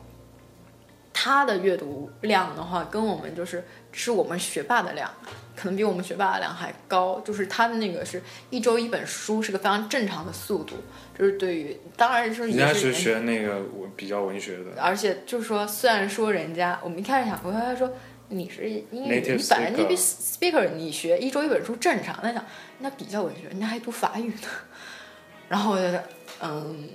[1.12, 5.10] 他的阅读量的话，跟我们就是是我们学霸的量，
[5.54, 7.20] 可能比我们学霸的量还高。
[7.20, 10.76] 就是他的那个是一周一本书，是个非常正常的速度。
[11.18, 17.92] 就是对于，当然是哼，人家也是是学那个文比较文学的，而且就是说，虽然说人家我们一开始想说，他说
[18.30, 22.18] 你是英语你本来 native speaker，你学一周一本书正常。
[22.22, 22.44] 那想，
[22.80, 24.48] 人家比较文学，人家还读法语呢。
[25.48, 26.04] 然后我就觉得，
[26.40, 26.88] 嗯，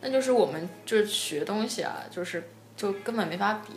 [0.00, 2.42] 那就是我们就是学东西啊，就是
[2.76, 3.74] 就根本没法比。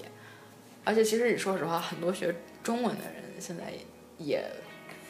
[0.83, 3.63] 而且其实你说实话，很多学中文的人现在
[4.17, 4.43] 也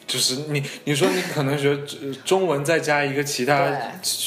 [0.06, 1.70] 就是你你说你可能学
[2.02, 3.70] 呃中文再加一个其他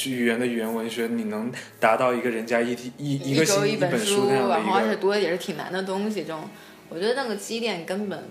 [0.08, 6.49] 语言的语言文学，你能达到一个人家一一一个周星一本书那样的然后而且一个，读的也是挺难的东西，这种
[6.89, 8.24] 我觉得那个积淀根本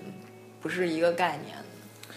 [0.60, 1.56] 不是一个概念。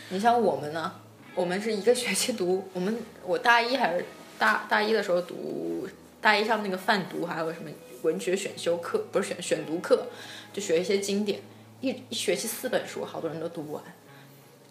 [0.09, 0.93] 你像我们呢，
[1.33, 4.05] 我们是一个学期读，我们我大一还是
[4.37, 5.87] 大大一的时候读，
[6.21, 7.69] 大一上那个泛读，还有什么
[8.03, 10.07] 文学选修课，不是选选读课，
[10.53, 11.39] 就学一些经典，
[11.81, 13.83] 一一学期四本书，好多人都读不完。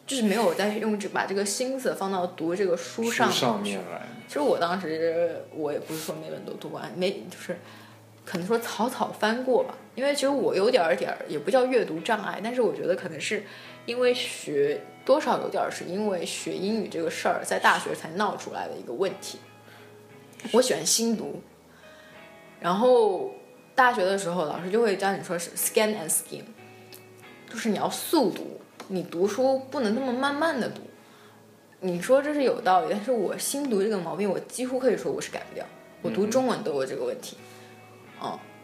[0.07, 7.59] 就是没有在用这把这个心思放到读这个书上书上面来，其实我当时我也不是说每本都读完，没就是
[8.25, 9.75] 可能说草草翻过吧。
[9.95, 13.45] 因为其实我有点儿点儿也不叫阅读障碍，但是我觉得可能是
[13.87, 19.39] 因为学多少有点儿是因为学英语这个事儿在大学才闹出来的一个问题。
[20.53, 21.41] 我喜欢新读，
[22.59, 23.31] 然后
[23.75, 26.43] 大学的时候老师就会教你说是 scan and skim，
[27.49, 30.81] 就是你要速读，你读书不能那么慢慢的读。
[31.81, 35.65] 你说这是有道理，但是我新读这个毛病，我几乎可以说我是改不掉。
[36.03, 37.54] 我读中文都有这个问题，嗯，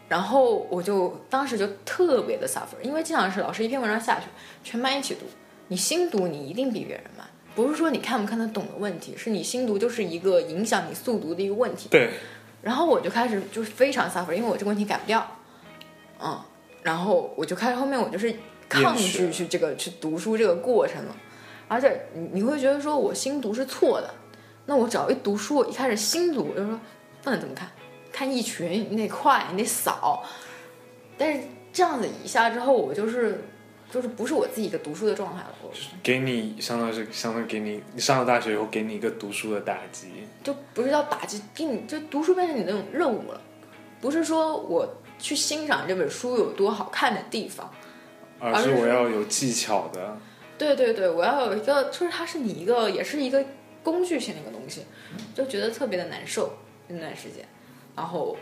[0.07, 4.25] 然后我就当时就特别的 suffer，因为经常是老师一篇文章下去，
[4.61, 5.21] 全班一起读，
[5.69, 11.87] 你新读你一定比别人慢，不是说你看不看得懂的问题，是你新读就是一个影响你速读的一个问题。
[11.89, 12.11] 对，
[12.61, 15.25] 然后我就开始就是非常 suffer，因为我这个问题改不掉，
[16.21, 16.37] 嗯，
[16.81, 18.35] 然后我就开始后面我就是
[18.67, 21.15] 抗拒去这个去读书这个过程了，
[21.69, 24.13] 而且你你会觉得说我新读是错的，
[24.65, 26.77] 那我只要一读书，我一开始新读，我就说。
[27.23, 27.69] 不能这么看，
[28.11, 30.23] 看一群你得快，你得扫。
[31.17, 33.43] 但是这样子一下之后，我就是
[33.89, 35.55] 就是不是我自己一个读书的状态了。
[35.63, 40.07] 就是给你相当于是相当于给你你上了大学以后给你一个读书的打击，
[40.43, 43.41] 就不是叫打击，给你就读书变成你那种任务了，
[44.01, 47.71] 不是说我去欣赏这本书有多好看的地方，
[48.39, 50.17] 而是我要有技巧的。
[50.57, 53.43] 对对对，我要有一个，就是它是你一个，也是一个
[53.81, 54.83] 工具性的一个东西，
[55.33, 56.53] 就觉得特别的难受。
[56.87, 57.45] 那段时间，
[58.01, 58.35] 然后，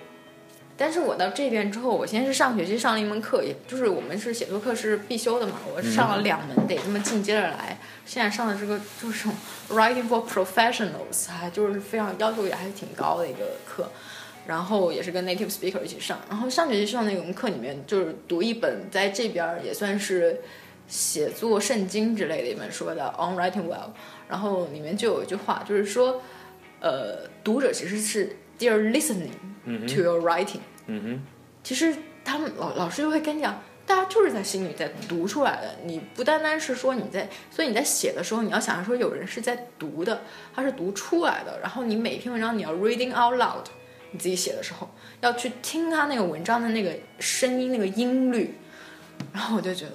[0.77, 7.77] 但是我到这边之后，我先是上学期上了一门课，也就是我们是写作课是必修的嘛，我上了两门，得这么进阶着来。
[8.05, 9.27] 现在上的这个就是
[9.69, 13.91] writing for professionals，还就是非常要求也还是挺高的一个课，
[14.47, 16.17] 然后也是跟 native speaker 一起上。
[16.29, 20.39] 然后上学期上那门课里面，就是读一本在这边也算是
[20.87, 23.89] 写作圣经之类的一本书的 On Writing Well，
[24.29, 26.21] 然后里面就有一句话，就是说。
[26.81, 29.31] 呃，读者其实是 they're listening
[29.65, 30.59] to your writing。
[30.87, 31.19] 嗯哼，
[31.63, 35.75] 其实他们老老师就会跟你讲，大家就是在心里在读出来的。
[35.85, 40.21] 你不单单是说你在，所以你在写的时候，你要想着说有人是在读的，
[40.53, 41.59] 他是读出来的。
[41.61, 43.65] 然后你每一篇文章你要 reading out loud，
[44.11, 44.89] 你自己写的时候
[45.21, 48.55] 要去听他那个文章的那个声音那个音律。
[49.33, 49.91] 然后我就觉得，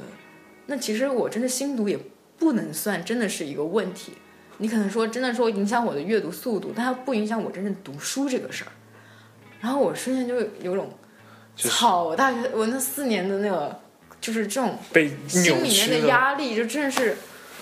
[0.66, 1.98] 那其实我真的心读也
[2.36, 4.12] 不能算真的是一个问题。
[4.58, 8.70] 你可能说真的说影响我的阅读速度，但它不影响我真正读书这个事儿。
[9.60, 10.90] 然后我瞬间就有种，
[11.56, 12.04] 操！
[12.04, 13.80] 我大学我那四年的那个，
[14.20, 14.78] 就是这种
[15.26, 17.16] 心里面的压力，就真的是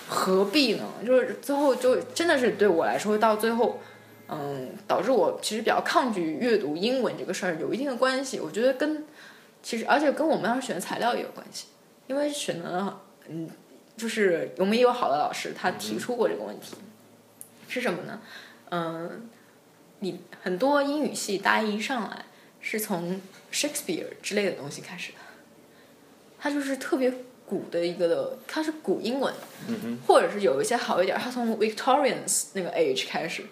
[0.09, 0.85] 何必呢？
[1.07, 3.81] 就是最后就真的是对我来说，到最后，
[4.29, 8.41] 嗯，导致我其实比较抗拒阅读英文这个事儿，有一定的关系。
[8.41, 9.05] 我觉得跟
[9.63, 11.67] 其实而且跟我们当时选的材料也有关系，
[12.09, 13.49] 因为选的嗯。
[13.97, 16.75] 就是我们也有好的老师，他提出过这个问题，
[17.69, 18.21] 是什么呢？
[18.71, 19.29] 嗯，
[20.01, 22.25] 你很多英语系大一上来
[22.61, 23.21] 是从
[23.53, 25.19] Shakespeare 之类的东西开始的，
[26.41, 27.13] 它就是特别
[27.47, 29.33] 古的一个的，它是古英文，
[29.69, 33.45] 嗯或者是有一些好一点，它从 Victorians 那个 age 开始，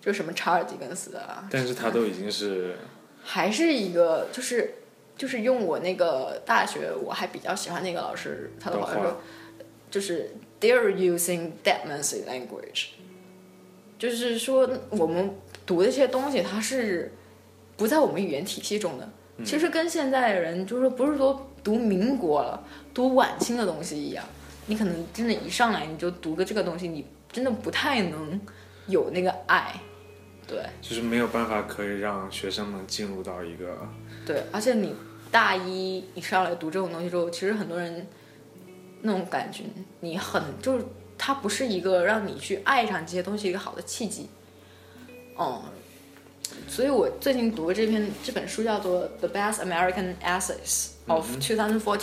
[0.00, 2.76] 就什么查尔狄更斯啊，但是它都已经是
[3.22, 4.74] 还是一个，就是
[5.16, 9.20] 就是用我那个大学我还比较喜欢那个老师，他的话说。
[9.92, 12.86] 就是 they're using that man's language，
[13.98, 15.34] 就是说我们
[15.66, 17.12] 读的这些东西，它是
[17.76, 19.06] 不在我们语言体系中的。
[19.44, 24.24] 其实跟现在的人，就是不是说读民国了、读晚清的东西一样，
[24.64, 28.40] 你可能真的一上来你就读个这个东西，你真的不太能
[28.86, 29.78] 有那个爱。
[30.48, 33.76] 对，就是没有办法可以让学生们进入到一个
[34.24, 34.94] 对，而且你
[35.30, 38.06] 大一你上来读这种东西之后，其实很多人。
[39.02, 39.64] 那种感觉，
[40.00, 40.84] 你很就是
[41.18, 44.28] 它不是一个让你去爱上这些东西一个好的契机，
[45.38, 45.60] 嗯，
[46.68, 51.98] 所以我最近读的这篇这本书叫做《The Best American Essays of 2014》，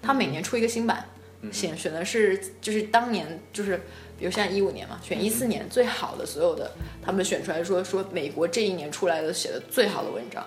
[0.00, 1.04] 它每年出一个新版，
[1.52, 3.76] 选选的是就是当年就是
[4.18, 10.46] 比如现在一五年嘛，选一四年最好的所有的，他们选出来说说美国这一年出来的写的最好的文章，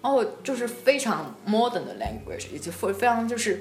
[0.00, 3.60] 然后就是非常 modern 的 language，以及非非常就是。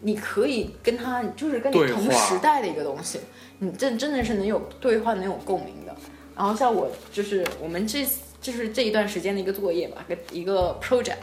[0.00, 3.20] 你可以跟他，就是跟你同时代的一个东西，
[3.58, 5.94] 你这真的是能有对话、能有共鸣的。
[6.36, 8.06] 然后像我，就是我们这
[8.40, 11.16] 就是这一段时间的一个作业吧，一个 project，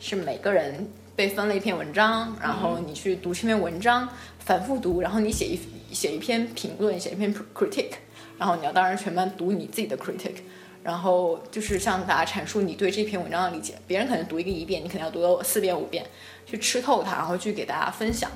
[0.00, 4.08] 是每个人被分了一篇文章，然后你去读这篇文章，
[4.38, 5.60] 反复读，然后你写一
[5.92, 7.92] 写一篇评论，写一篇 critique，
[8.38, 10.40] 然后你要当然全班读你自己的 critique。
[10.82, 16.04] 然后就是向大家阐述你对这篇文章的理解，别人可能读一个一遍，你可能要读四遍五遍，
[16.44, 18.30] 去吃透它，然后去给大家分享。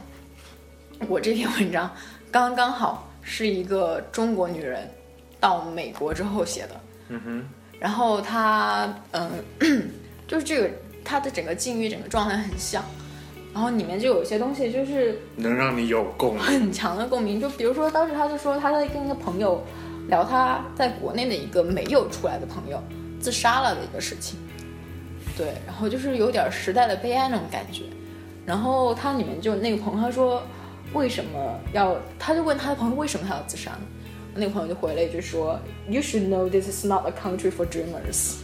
[1.09, 1.91] 我这篇文章
[2.31, 4.89] 刚刚好是一个中国女人
[5.41, 9.31] 到美国之后写的，嗯哼，然后她嗯，
[10.29, 10.71] 就是这个
[11.05, 12.83] 她的整个境遇、整个状态很像，
[13.53, 16.43] 然后里面就有一些东西就是能让你有共鸣。
[16.43, 19.63] 很强的共鸣，就比如说当时他就说他在跟一个朋友
[20.09, 22.83] 聊他在国内的一个没有出来的朋友
[23.21, 24.39] 自杀了的一个事情，
[25.37, 27.85] 对，然后就是有点时代的悲哀那种感觉。
[28.45, 30.43] 然后他里面就那个朋友他说
[30.93, 33.81] 为什么要，他就问他的朋友为什么他要自杀呢？
[34.35, 38.35] 那个朋友就回了一句说：“You should know this is not a country for dreamers。”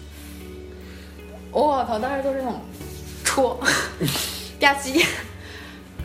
[1.53, 2.61] 我操，当时就是那种
[3.23, 3.69] 戳 吧
[4.59, 5.07] 唧，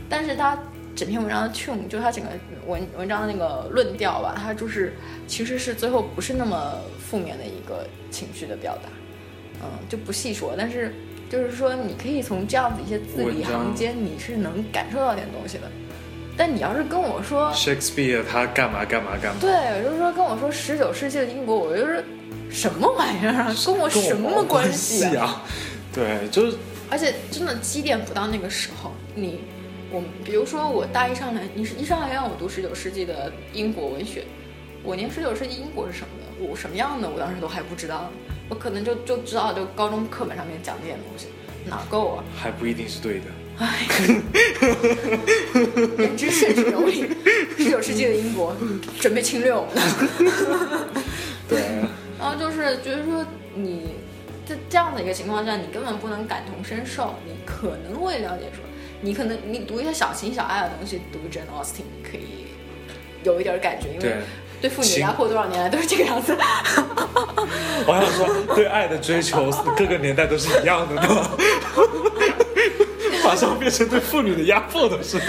[0.09, 0.59] 但是他
[0.97, 2.31] 整篇文章的 tune，就他整个
[2.65, 4.93] 文文章的那个论调吧，他就是
[5.27, 8.89] 其实是最后不是那么负面的一个情绪的表达，
[9.61, 10.91] 嗯，就不细说，但是
[11.29, 15.69] 就是说你可以从这样子一些字里行间，你是能感受到点东西的。
[16.35, 22.03] 但你要是跟我说，Shakespeare 他干嘛干嘛干嘛，对，就是说跟我说十九世纪的英国，我就是
[22.49, 25.15] 什么玩意儿啊， 跟我什么关系？
[25.15, 25.43] 啊？
[25.93, 26.57] 对，就是
[26.89, 29.39] 而且真的积淀不到那个时候，你
[29.97, 34.23] 我比如说我大一上来，你是一上来让我读十九世纪的英国文学，
[34.83, 38.11] 我连十九世纪英国是什么的，我什么样的，我当时都还不知道，
[38.47, 41.29] 我可能就就知道就高中课本上面讲这点东西，
[41.65, 42.23] 哪够啊？
[42.37, 43.25] 还不一定是对的。
[43.57, 43.87] 哎，
[45.97, 47.09] 言之甚是有理。
[47.57, 48.55] 十九世纪的英国
[48.99, 49.81] 准备侵略我们的。
[51.49, 51.59] 对，
[52.19, 53.25] 然后就是觉得说
[53.55, 53.95] 你
[54.45, 58.63] 在这样的一个情况下，你根本不能感同身受，你可能会了解说，
[59.01, 62.47] 你可能你读一些小情小爱的东西，读 Jane Austen 你可以
[63.23, 64.17] 有一点感觉，因为对
[64.61, 66.35] 对妇女的压迫多少年来都是这个样子。
[67.85, 71.01] 我想说，对爱的追求，各个年代都是一样的呢。
[73.23, 75.19] 马上变成对妇女的压迫的是，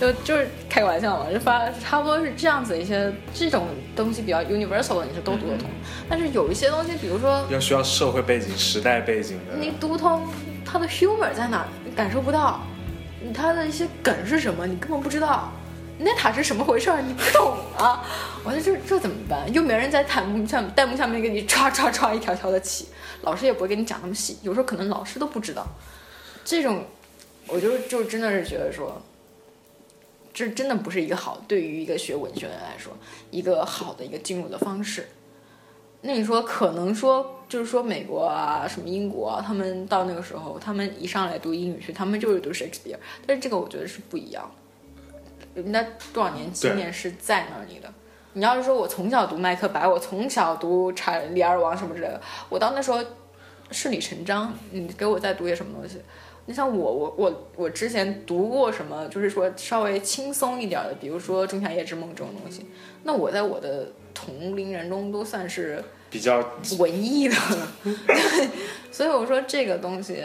[0.00, 5.68] 就就是开个玩笑嘛，就发差不多是这样子一些这种东西比较 universal 的，你是都读得通。
[6.08, 9.56] 但是有一些东西，比如说要需要社会背景、时代背景的。
[9.56, 10.26] 你读通
[10.64, 12.60] 它的 humor 在哪，你感受不到，
[13.32, 15.52] 他的一些梗是什么，你根本不知道。
[15.96, 17.00] 那塔是什么回事儿？
[17.00, 18.04] 你不懂啊！
[18.42, 19.50] 我说这这怎么办？
[19.52, 22.88] 又没人在弹幕下弹幕下面给你唰唰唰一条条的起，
[23.22, 25.64] 老师也不会给你讲那么细，有时候可能老师都不知道。
[26.44, 26.84] 这种，
[27.46, 29.00] 我就就真的是觉得说，
[30.32, 32.92] 这真的不是一个好，对于一个学文学的人来说，
[33.30, 35.08] 一个好的一个进入的方式。
[36.06, 44.50] 那你说可能说就是说美国啊，什么英国啊，他们到那个时候，他们一上来读英语去，他们就是读 Shakespeare，但是这个我觉得是不一样
[45.54, 45.62] 的。
[45.62, 45.82] 人家
[46.12, 47.90] 多少年经验是在那里的。
[48.34, 53.02] 你要是说我从小读麦克白，我从小读查理尔王什么之类的，我到那时候
[53.70, 54.52] 顺理成章。
[54.72, 55.98] 你给我再读些什么东西？
[56.46, 62.66] 你像我，我我我之前读过什么，就是说稍微轻松一点的，比如说《仲夏夜之梦》这种东西，
[63.04, 66.38] 那我在我的同龄人中都算是比较
[66.78, 67.36] 文艺的，
[67.82, 68.48] 对，
[68.90, 70.22] 所以我说这个东西，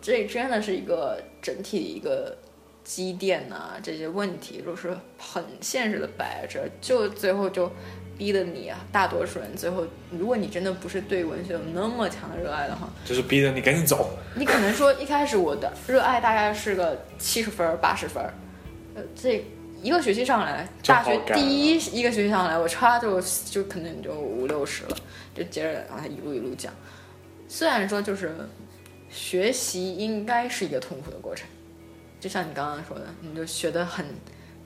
[0.00, 2.36] 这真的是一个整体的一个
[2.82, 7.70] 积淀呐、这些问题都是很现实的摆着，就最后就
[8.16, 14.10] 逼得你啊，大多数人最后，如果你真的不是对文学有那么强的热爱的话，就是逼着你赶紧走。
[14.34, 18.32] 你可能说一开始我的热爱大概是个七十分儿八十分儿，
[18.94, 19.44] 呃，这
[19.82, 24.96] 一个学期上来，大学第一一个学期上来，我差就就可能就五六十了，
[25.34, 26.72] 就接着然后一路一路讲。
[27.48, 28.34] 虽然说就是
[29.08, 31.46] 学习应该是一个痛苦的过程，
[32.18, 34.04] 就像你刚刚说的，你就学的很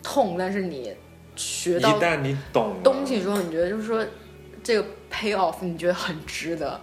[0.02, 0.94] 痛，但是你
[1.36, 4.04] 学到一到旦你懂东西之后，你觉得就是说
[4.62, 6.80] 这个 pay off，你觉得很值得。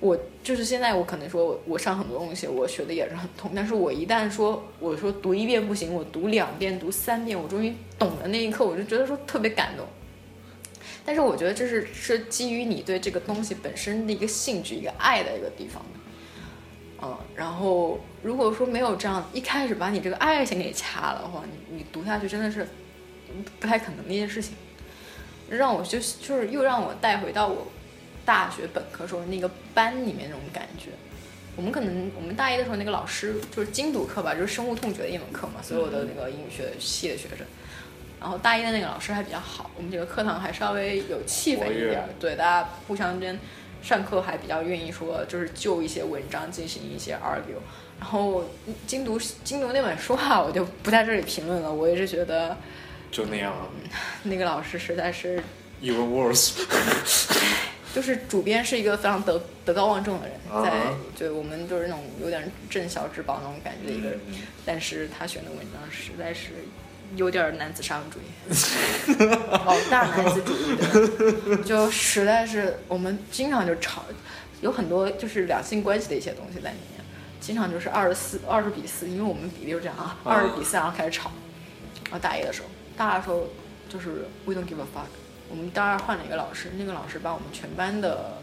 [0.00, 9.86] 我就是现在，我可能说我上很多东西，我学的也是很痛，但是我一旦说我说读一遍不行，我读两遍、读三遍，我终于懂的那一刻，我就觉得说特别感动。
[11.04, 15.84] 但是我觉得这是是基于你对这个东西本身的一个兴趣、一个爱的一个地方。
[17.02, 22.66] 嗯，然后如果说没有这样一开始把你这个爱先给掐了的话，你你读下去真的是
[23.58, 24.54] 不太可能的一件事情。
[25.48, 27.66] 让我就就是又让我带回到我
[28.30, 30.90] 大学本科时候那个班里面那种感觉。
[31.56, 37.44] 我们可能我们大一的时候那个老师就是精读课吧，就是生物痛觉的一门课嘛，所有的那个英语学系的学生。
[38.20, 43.36] 然后大一的那个老师还比较好，我们这个课堂还稍微有气氛一点，对，大家互相之间
[43.82, 47.58] 上课还比较愿意说，就是就一些文章进行一些 argue。
[47.98, 48.44] 然后
[48.86, 52.56] 精读精读那本书哈，我就不在这里评论了，我也是觉得
[53.10, 53.66] 就那样啊
[54.22, 55.42] 那个老师实在是
[55.82, 56.52] ，even worse。
[57.94, 60.62] 就是主编是一个非常德德高望重的人，啊。
[60.62, 64.34] 在就我们就是那种有点镇小之宝那种感觉的一个人，嗯
[64.64, 66.50] 但是他选的文章实在是
[67.16, 69.14] 有点男子沙文主义，
[69.64, 74.04] 老 大男子主义的，就实在是我们经常就吵，
[74.60, 77.04] 有很多就是两性关系的一些东西在里面，
[77.40, 81.32] 经常就是二十四二十比四，因为我们比例就这样啊，二十比四然后开始吵。
[82.04, 83.48] 然后大一的时候，大二的时候
[83.88, 85.06] 就是 we don't give a fuck。
[85.50, 88.38] 我们大二换了一个老师，那个老师把我们全班的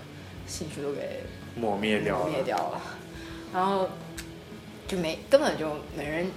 [0.46, 1.24] 兴趣都给
[1.56, 2.82] 抹灭掉抹灭掉了，
[3.54, 3.90] 然后
[4.88, 6.30] 就没根本就没人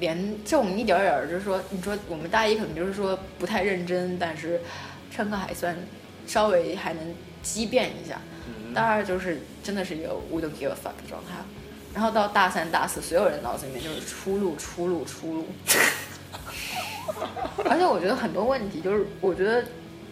[0.00, 4.60] 连就我们一点点儿就是说，你说我们大一可能就是说不太认真，但是
[5.10, 5.76] 上课还算
[6.26, 8.20] 稍微还能激辩一下。
[8.74, 11.36] 大二就是真的是一个 don't give a fuck 的状态，
[11.94, 15.46] 然后到大三、大四，所有人脑子里面就是出路、出路、出路。
[17.64, 19.64] 而且我觉得很多问题就是，我觉得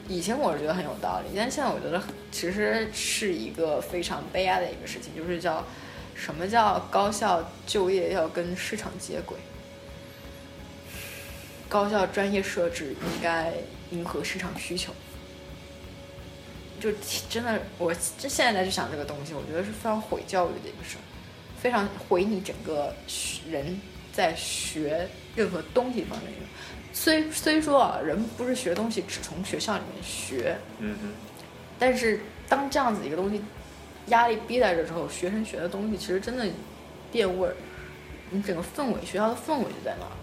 [0.08, 5.64] 以前我是觉得很有道理，但现在我觉得其实是一个非常悲哀的一个事情，就是叫
[6.14, 9.36] 什么叫高校就业要跟市场接轨，
[11.68, 13.52] 高校专业设置应该
[13.90, 14.92] 迎合市场需求。
[16.78, 16.92] 就
[17.28, 21.02] 真的，我这现在再去想这个东西，我觉得是非常毁教育的一个事儿，
[21.58, 22.94] 非常毁你整个
[23.50, 23.80] 人
[24.12, 26.46] 在学任何东西方面的。
[26.98, 31.12] 虽虽说啊，人不是学东西只从学校里面学，嗯哼，
[31.78, 33.42] 但是当这样子一个东西
[34.06, 36.46] 压力逼在这之后，学生学的东西其实真的
[37.12, 37.54] 变味儿。
[38.30, 40.16] 你整个氛围，学校的氛围就在那儿，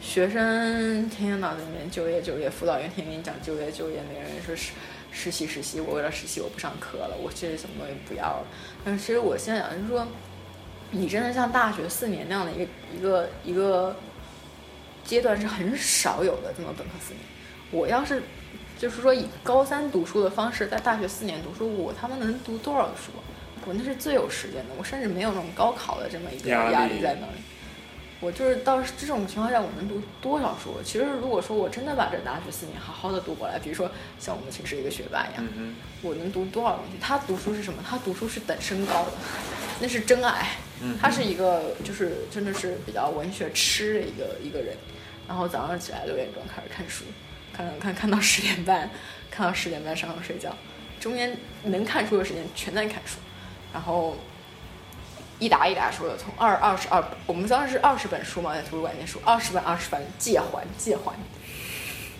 [0.00, 4.72] 学生天天脑子里面就业就业，辅导员天天给你讲就业就业，每个人说实
[5.12, 8.46] 实习实习，我为了实习我不上课了，我这什么东西不要了。
[8.84, 10.04] 但是其实我现在想就是说，
[10.90, 13.94] 你真的像大学四年那样的一个一个一个。
[15.04, 17.20] 阶段是很少有的，这么本科四年。
[17.70, 18.22] 我要是
[18.78, 23.12] 就是说以高三读书的方式在大学四年读书，我他妈能读多少书？
[23.64, 27.40] 我那是最有时间的，我甚至没有那种高考的这么一个压力在那里。
[28.18, 30.76] 我就是到这种情况下，我能读多少书？
[30.84, 35.44] 其实如果说我真的把这大学四年好好的读过来，比如说像我们寝室一个学霸一样，
[36.02, 36.98] 我能读多少东西？
[37.00, 37.82] 他读书是什么？
[37.88, 39.12] 他读书是等身高的，
[39.80, 40.56] 那是真爱。
[41.00, 44.76] 他是一个就是真的是比较文学痴的一个一个人。
[45.32, 47.06] 然后早上起来六点钟开始看书，
[47.54, 48.90] 看看看到十点半，
[49.30, 50.54] 看到十点半上床睡觉，
[51.00, 53.16] 中间能看书的时间全在看书，
[53.72, 54.14] 然后
[55.38, 61.14] 一沓一沓书的从二二十二，我们当时是二十本书嘛，在图书馆念书，二十本二十本借还借还，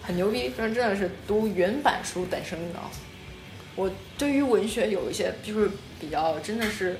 [0.02, 2.80] 很牛逼，真真的是读原版书等身高。
[3.76, 6.98] 我对于文学有一些就是比较真的是。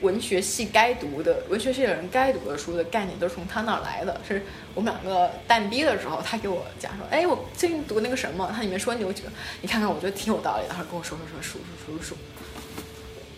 [0.00, 4.18] 文学系该读的，文学系的人该读的书的概念都是从他那儿来的。
[4.26, 4.42] 是
[4.74, 9.28] 我们两个淡逼的时候，他给我讲说：“哎，我最近读那个什么，它里面说你有几个，
[9.60, 12.16] 你看看，我觉得挺有道理的。”他跟我说说说数数数数。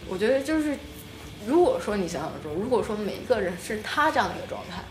[0.09, 0.77] 我觉得就是，
[1.47, 4.83] 如果说你想想说，如果说每一个人是他这样的一个状态，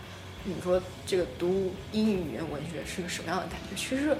[0.44, 3.76] 你说这个读英语语言文学是个什么样的感觉？
[3.78, 4.18] 其实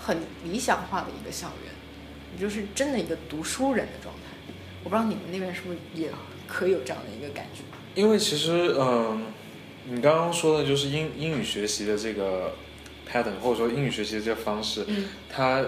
[0.00, 1.72] 很理想化的一个校园，
[2.32, 4.54] 你就是真的一个读书人的状态。
[4.84, 6.08] 我不知道你们那边是不是也。
[6.52, 7.62] 可以有这样的一个感觉，
[7.94, 9.24] 因为其实，嗯，
[9.86, 12.52] 你刚刚说的就是英英语学习的这个
[13.10, 15.64] pattern，或者说英语学习的这个方式，嗯，它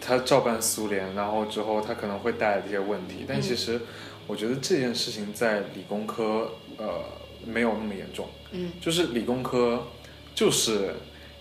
[0.00, 3.80] 它照搬苏联，然后之后它可能会带来这些问题，但其实
[4.26, 7.04] 我觉得这件事情在理工科呃
[7.46, 9.86] 没有那么严重，嗯，就是理工科
[10.34, 10.94] 就是。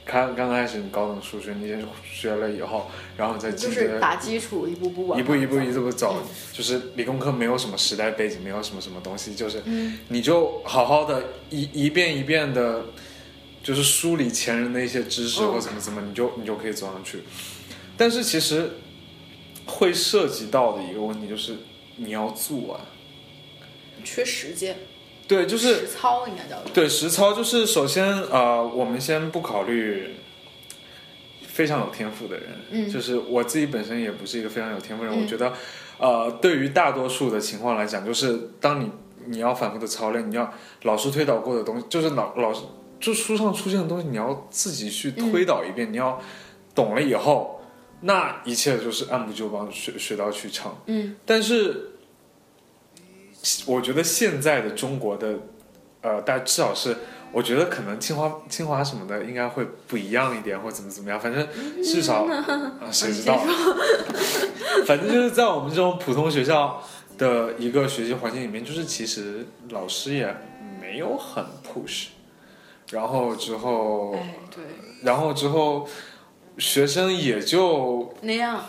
[0.05, 9.63] 刚刚开始你高等数学你先学了以后，然后再就是打基础，一步步往一步一步一步走，就是理工科没有什么时代背景，没有什么什么东西，就是
[10.09, 12.85] 你就好好的一一遍一遍的，
[13.63, 17.19] 就是梳理前人的一些知识或怎么怎么，你就你就可以走上去。
[17.95, 18.71] 但是其实
[19.65, 21.55] 会涉及到的一个问题就是
[21.95, 22.85] 你要做啊，
[24.03, 24.75] 缺时间。
[25.25, 30.15] 对，就是实操应该叫对实操，就是首先呃，我们先不考虑
[31.47, 35.53] 非常有天赋的人，嗯，就是我自己本身也不是一个非常有天赋人，我觉得
[35.97, 38.91] 呃，对于大多数的情况来讲，就是当你
[39.27, 42.63] 你要反复的操练，你要老师推导过的东西，就是老老师
[42.99, 46.21] 就书上出现的东西，你要自己去推导一遍，你要
[46.75, 47.61] 懂了以后，
[48.01, 51.91] 那一切就是按部就班，学学到去成，嗯，但是。
[53.65, 55.39] 我觉得现在的中国的，
[56.01, 56.95] 呃，但至少是，
[57.31, 61.19] 我觉得可能清华、清华什么的应该会不一样一点，或怎么怎么样。
[61.19, 61.47] 反正
[61.83, 62.23] 至少，
[62.79, 63.39] 啊，谁知道？
[64.85, 66.81] 反正就是在我们这种普通学校
[67.17, 70.35] 的一个学习环境里面，就是其实老师也
[70.79, 72.07] 没有很 push，
[72.91, 74.15] 然后之后，
[74.49, 74.63] 对，
[75.03, 75.87] 然后之后
[76.57, 78.63] 学生也就那样。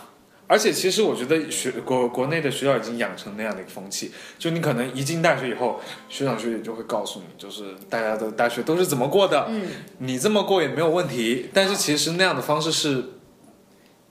[0.47, 9.67] 而且其实我觉得学国国内的学校已经养成那样的一个风气，就你可能一进大学以后，学长学姐就会告诉你，就是大家的大学都是怎么过的，嗯，
[9.99, 11.49] 你这么过也没有问题。
[11.53, 13.03] 但是其实那样的方式是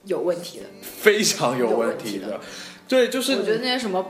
[0.03, 2.39] 有问题的，非常有问题的。
[2.87, 4.05] 对，就是我觉得那些什么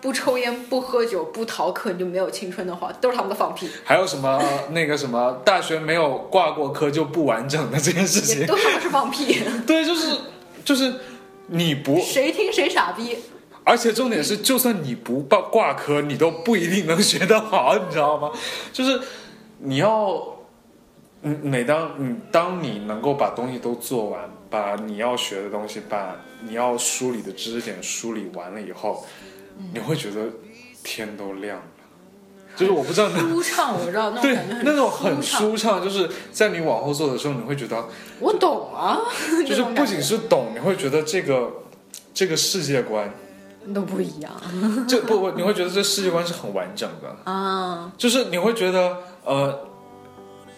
[0.00, 9.42] 不抽烟、不喝酒、不逃课，你就没有青春的话，都是他们的放屁，还有什么 那个什么大学没有挂过科就不完整的这件事情，都他妈是放屁。
[9.66, 10.16] 对，就是
[10.64, 10.94] 就是
[11.46, 13.16] 你不，谁听谁傻逼。
[13.66, 18.30] 而且重点是，就算你不挂挂科，你都不一定能学得好，你知道吗？
[18.72, 19.00] 就是
[19.58, 20.36] 你要，
[21.22, 29.06] 嗯，每当你当你能够把东西都做完，把你要学的东西，把你要梳理的知识点梳理完了以后，
[29.72, 30.26] 你会觉得
[30.82, 31.64] 天都亮了。
[32.56, 35.82] 就是我不知道那舒畅，我知道那种对感觉那种很舒畅。
[35.82, 37.84] 就是在你往后做的时候，你会觉得，
[38.20, 39.00] 我懂啊，
[39.46, 41.50] 就是不仅是懂，你会觉得这个
[42.12, 43.12] 这个世界观，
[43.74, 44.32] 都不一样
[44.86, 47.16] 这不不，你会觉得这世界观是很完整的。
[47.30, 47.92] 啊。
[47.98, 49.58] 就是你会觉得，呃，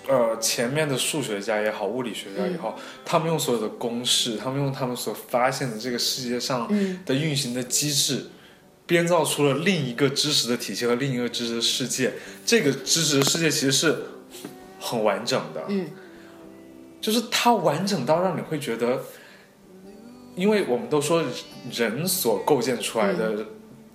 [0.08, 8.26] 呃，前面的数学家也好，物理学家也好，他们用所有的公式，他们用他们所发现的这个世界上嗯的运行的机制，
[8.86, 12.12] 编造出了另一个知识的体系和另一个知识的世界。
[12.44, 13.96] 这个知识的世界其实是
[14.80, 15.88] 很完整的，嗯。
[16.98, 19.00] 就是它完整到让你会觉得，
[20.34, 21.22] 因为我们都说
[21.70, 23.46] 人所构建出来的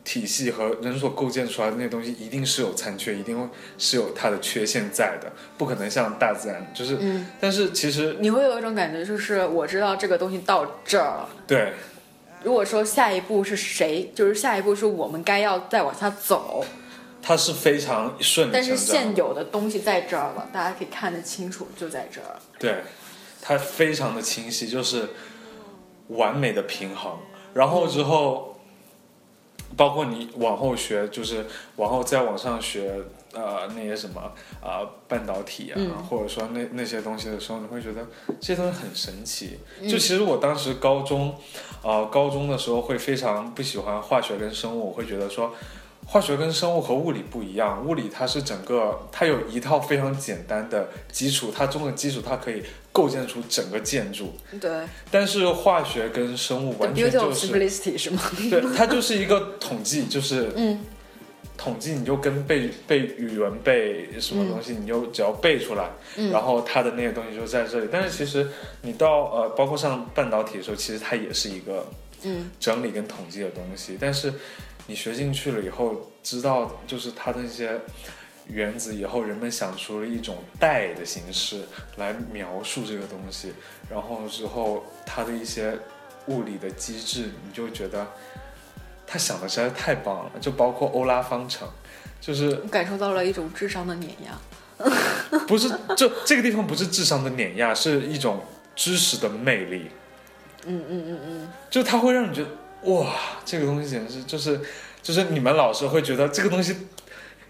[0.06, 11.30] 体系和人所构建出来的那些东西，一定是有残缺，一定是有它的缺陷在的，不可能像大自然，就是，嗯，但是其实你会有一种感觉，就是我知道这个东西到这儿了。
[11.46, 11.74] 对
[12.44, 16.66] 如果说下一步是谁，就是下一步是我们该要再往下走，
[17.22, 22.40] 它是非常顺理但是现有的东西在这儿了，大家可以看得清楚，就在这儿。
[22.58, 22.84] 对，
[23.42, 25.10] 它非常的清晰，就是
[26.08, 27.18] 完美的平衡。
[27.54, 28.60] 然后之后，
[29.78, 33.04] 包括你往后学，就是往后再往上学，
[33.34, 34.22] 呃，那些什么
[34.62, 38.06] 啊、半导体啊，嗯或者说那那些东西的时候，你会觉得
[38.40, 39.60] 这些东西很神奇。
[39.80, 41.36] 嗯就其实我当时高中，
[41.84, 45.54] 呃，高中的时候会非常不喜欢化学跟生物，我会觉得说。
[46.04, 52.62] 化学跟生物和物理不一样，物理它是整个，它有一套非常简单的基础，它中的基础它可以
[52.92, 58.22] 构建出整个建筑，对但是化学跟生物完全就是，simplicity 是吗？
[58.50, 60.80] 对，它就是一个统计，就是嗯
[61.62, 66.32] 统计，你就跟背背语文背什么东西，你就只要背出来，嗯。
[66.32, 67.88] 然后它的那些东西就在这里。
[67.92, 68.48] 但是其实
[68.82, 71.86] 你到呃，包括上半导体的时候，其实它也是一个
[72.24, 72.50] 嗯。
[72.60, 74.34] 整理跟统计的东西，但是
[74.88, 77.80] 你学进去了以后，知道就是它的那些
[78.48, 81.62] 原子以后，人们想出了一种带的形式
[81.98, 83.54] 来描述这个东西，
[83.88, 85.78] 然后之后它的一些
[86.26, 88.08] 物理的机制，你就觉得
[89.12, 91.68] 他想的实在是太棒了，就包括欧拉方程，
[92.22, 94.40] 就是我感受到了一种智商的碾压。
[95.48, 98.42] 不是就这个地方不是智商的碾压，是一种
[98.74, 99.92] 知识的魅力。
[100.66, 102.50] 嗯嗯嗯嗯，就它会让你觉得
[102.92, 103.12] 哇，
[103.44, 104.62] 这个东西简直是就是
[105.02, 106.76] 就是你们老师会觉得这个东西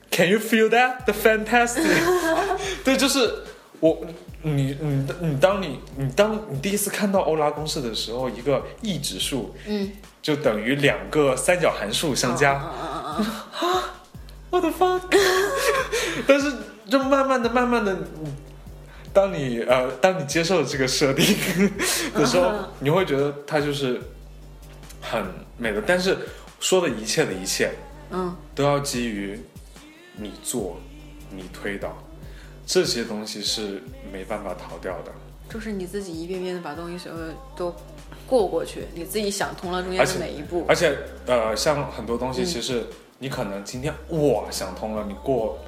[0.09, 1.86] ，Can you feel that the fantastic？
[2.84, 3.43] 对，就是
[3.80, 4.01] 我
[4.41, 9.91] 你你你当你你当你第一次看到欧拉公式的时候，一个 e 指数嗯，
[10.22, 12.53] 就等于两个三角函数相加。
[12.53, 12.69] 嗯
[13.17, 13.26] 嗯嗯
[13.61, 13.84] 嗯
[14.51, 15.01] 我的 fuck！
[16.28, 16.51] 但是
[16.89, 17.97] 就慢慢的、慢慢的，
[19.13, 21.26] 当你呃，当你接受了这个设定
[22.13, 24.01] 的时候嗯，你会觉得它就是
[25.01, 25.24] 很
[25.57, 25.82] 美的。
[25.88, 26.17] 但是
[26.59, 27.72] 说的一切的一切，
[28.09, 29.39] 嗯，都要基于
[30.17, 30.78] 你做、
[31.30, 31.97] 你推导，
[32.65, 35.13] 这些东西是没办法逃掉的。
[35.49, 37.17] 就是你自己一遍遍的把东西所有
[37.55, 37.74] 都
[38.32, 40.63] 过过去，你自己想通了中间的而且每一步。
[40.69, 42.82] 而且呃，像很多东西，嗯其实
[43.19, 45.59] 你可能今天哇想通了，你过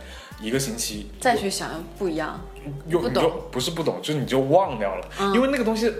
[0.41, 2.39] 一个星期再去想不一样，
[2.87, 5.91] 又不懂不是不懂，就是你就忘掉了，嗯因为那个东西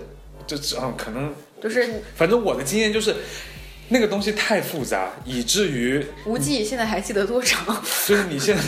[0.47, 3.13] 就只嗯可能，就是反正我的经验就是。
[3.89, 7.57] 那个东西太复杂，以至于无忌现在还记得多少？
[8.07, 8.63] 就是你现在，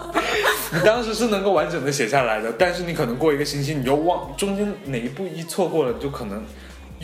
[0.72, 6.42] 你当时是能够完整的写下来的，但是你可能过一个星期你就忘，中间哪一步一错过了，你就可能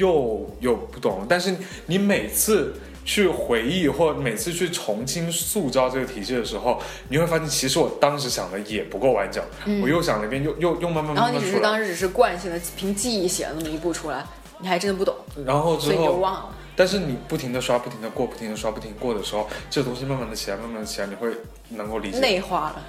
[0.01, 1.27] 又又不懂。
[1.29, 1.55] 但是
[1.87, 2.75] 你每次
[3.05, 9.43] 去回忆或每次去重新塑造这个体系的时候，你会发现其实我当时想的也不够完整，
[9.83, 14.25] 我又想了一遍，又又又慢慢然后你慢慢出来，只是当时只是惯性的凭记忆写了那么一步出来，
[14.61, 16.19] 你还真的不懂，然后之所以你就后。
[16.19, 16.57] 忘了。
[16.77, 21.29] 但是你不停的刷，不停的过，不停的刷，不停过的时候，这个东西慢慢的起来，慢慢的起来，你会
[21.71, 22.19] 能够理解。
[22.21, 22.83] 内化了，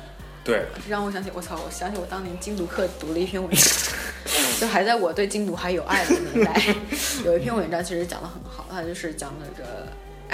[0.43, 3.63] 对，让我想起我操，我想起我当年精读课读了一篇文章，
[4.59, 6.75] 就还在我对精读还有爱的年代，
[7.23, 9.87] 有一篇文章其实讲的很好，它就是讲的这个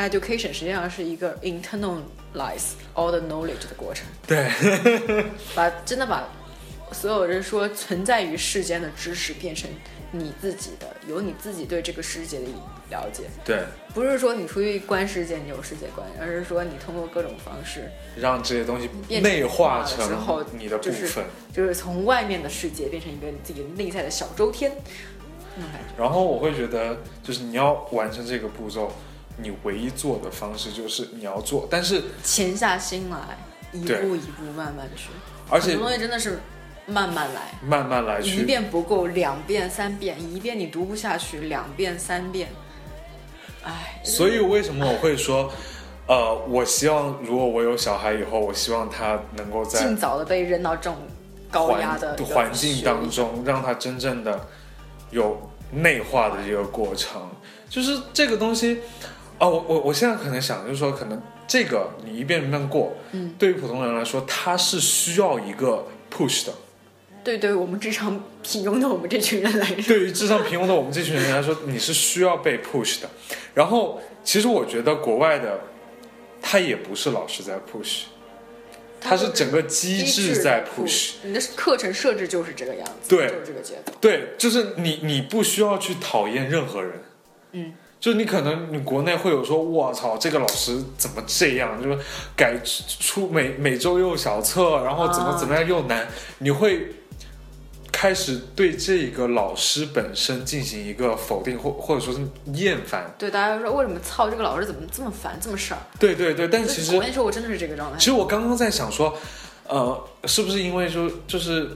[0.09, 4.49] education 实际上是一个 internalize all the knowledge 的过程，对，
[5.53, 6.27] 把真的把
[6.93, 9.69] 所有人说存在于世间的知识变成
[10.11, 12.45] 你自己的，有你自己对这个世界的
[12.89, 21.25] 了解，对，不是说你出去观世界你有世界观，而是说你通过各种方式，让这些东西变内化成你的部就是分。
[21.53, 24.71] 就是从外面的世界变成一个你自己内在的小周天，
[25.55, 26.01] 那种感觉。
[26.01, 28.91] 然后我会觉得，就是你要完成这个步骤，
[29.37, 33.37] 你唯一做的方式就是你要做，但是潜下心来，
[33.73, 35.09] 一步一步慢慢去，
[35.49, 36.39] 而且很多东西真的是
[36.87, 37.41] 慢慢来。
[37.61, 38.43] 慢慢来一。
[38.43, 42.47] 遍不够，两遍、三遍，一遍你读不下去，两遍、三遍，
[43.63, 45.51] 哎，所以为什么我会说，
[46.07, 50.95] 呃，我希望如果我有小孩以后，我希望他能够在尽早的被扔到这种
[51.51, 54.47] 高压的环境当中，让他真正的
[55.11, 55.37] 有
[55.71, 57.21] 内化的这个过程。
[57.69, 58.79] 就是这个东西，
[59.37, 66.53] 啊、我我我现在可能想，就是说，可能这个你一遍一遍过，嗯，对于普通人来说，他是需要一个 push 的。
[67.27, 73.09] 对对，我们智商平庸的我们这群人来说，对于智商平庸的我们这群人来说，你是需要被 push 的。
[73.53, 75.59] 然后，其实我觉得国外的，
[76.41, 78.03] 他也不是老师在 push，
[79.01, 81.15] 他是整个机机制在 push。
[81.23, 83.91] 你的课程设置就是这个样子，对就是这个节奏。
[83.99, 86.93] 对，就是你，你不需要去讨厌任何人。
[87.51, 91.83] 嗯，就你可能你国内会有说，我操，这个老师怎么这样？
[91.83, 91.99] 就是
[92.37, 96.07] 改出每每周又小测，然后怎么啊怎么样又难，
[96.37, 96.87] 你会
[97.99, 102.19] 开始对这个老师本身进行一个否定，或或者说是
[102.53, 103.11] 厌烦。
[103.17, 105.79] 对，大家就说为什么操这个老师怎么这么烦，这么事儿？
[105.99, 108.05] 对对对，但其实我跟你说我真的是这个状态其。
[108.05, 109.17] 实我刚刚在想说，
[109.67, 111.71] 呃，是不是因为说就是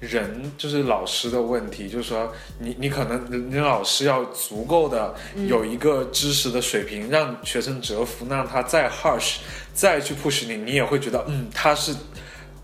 [0.00, 5.14] 人就是老师的问题，就是说你你可能你老师要足够的
[5.46, 9.34] 有一个知识的水平，让学生折服，那让他再 harsh
[9.74, 11.94] 再去 push 你，你也会觉得嗯，他是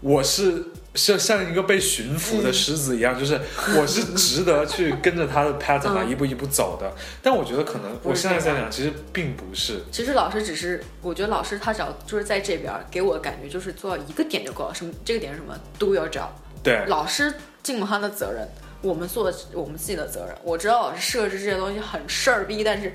[0.00, 0.64] 我是。
[0.94, 3.40] 像像一个被驯服的狮子一样，就是
[3.76, 6.92] 我是值得去跟着他的 pattern 一步一步走的。
[7.20, 9.80] 但我觉得可能我现在在想，其实并不是。
[9.90, 14.74] 其实老师只是，我觉得老师他只要就是在这边给我的感觉就是做到一个点就够了。
[14.74, 14.92] 什么？
[15.04, 16.28] 这个点是什么？Do your job。
[16.62, 18.48] 对，老师尽了他的责任，
[18.80, 20.36] 我们做的我们自己的责任。
[20.42, 22.94] 我知道老师设置这些东西很事儿逼，但是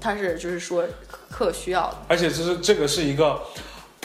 [0.00, 0.84] 他是就是说
[1.30, 1.98] 课需要的。
[2.08, 3.40] 而且就是这个是一个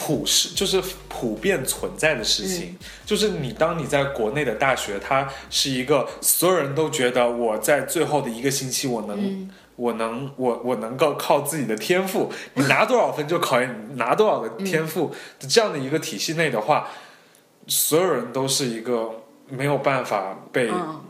[0.04, 2.76] 普世，就是普遍存在的事情。
[3.06, 9.50] 就是你当你在国内的大学，它是一个所有人都觉得我在最后的一个星期我能。
[9.78, 16.90] 我能，我我能够靠自己的天赋，你拿多少分就考验你拿多少的天赋的这样的一个体系内的话，
[17.66, 19.10] 所有人都是一个
[19.50, 21.02] 没有办法被嗯，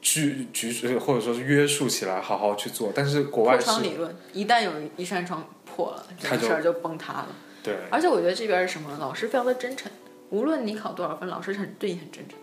[0.00, 2.90] 拘拘或者说是约束起来，好好去做。
[2.94, 7.28] 但是国外是理论，一旦有一扇窗破了，他就整个事儿就崩塌了。
[7.64, 8.96] 对而且我觉得这边是什么？
[9.00, 9.90] 老师非常的真诚，
[10.30, 12.38] 无论你考多少分，老师很对你很真诚。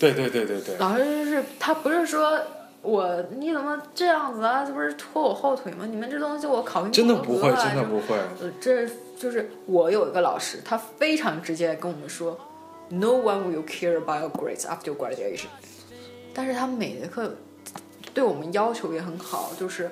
[0.00, 2.40] 对对对对对，老师就是他不是说
[2.80, 4.64] 我你怎么这样子啊？
[4.64, 5.86] 这不是拖我后腿吗？
[5.86, 8.16] 你们这东西我考评真的不会，真的不会。
[8.40, 12.36] 呃，这就是我有一个老师，他非常直接地跟我们说
[12.88, 15.46] ，No one will care about your grades after graduation。
[16.34, 17.36] 但是他每节课
[18.12, 19.90] 对我们要求也很好，就是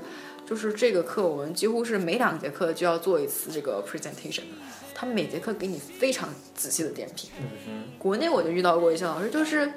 [0.50, 4.42] 就是这个课我们几乎是每两节课就要做一次这个 presentation。
[4.92, 7.30] 他每节课给你非常仔细的点评。
[7.68, 9.72] 嗯国内我就遇到过一些老师，就是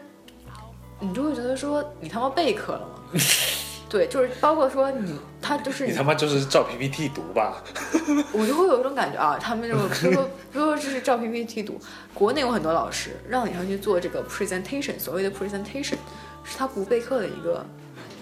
[1.00, 3.20] 你就会觉得说你他妈备课了吗？
[3.88, 7.64] 对，就是包括说你他就是你他妈就是照 PPT 读吧？
[8.34, 11.80] 我就会有一种感觉啊，他们这种比如说，就说这是照 PPT 读，
[12.16, 15.98] 国内有很多老师让你上去做这个 presentation，所谓的 presentation
[16.44, 17.64] 是他不备课的一个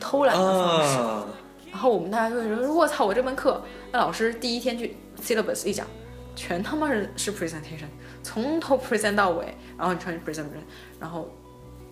[0.01, 0.97] 偷懒的方式。
[0.99, 1.25] 啊，
[1.71, 5.87] 然后我们大家就会说，我操，我这门课那老师第一天去 syllabus 一讲，
[6.35, 7.87] 全他妈是是 presentation，
[8.21, 10.63] 从头 present 到尾，然后你上去 present present，
[10.99, 11.33] 然后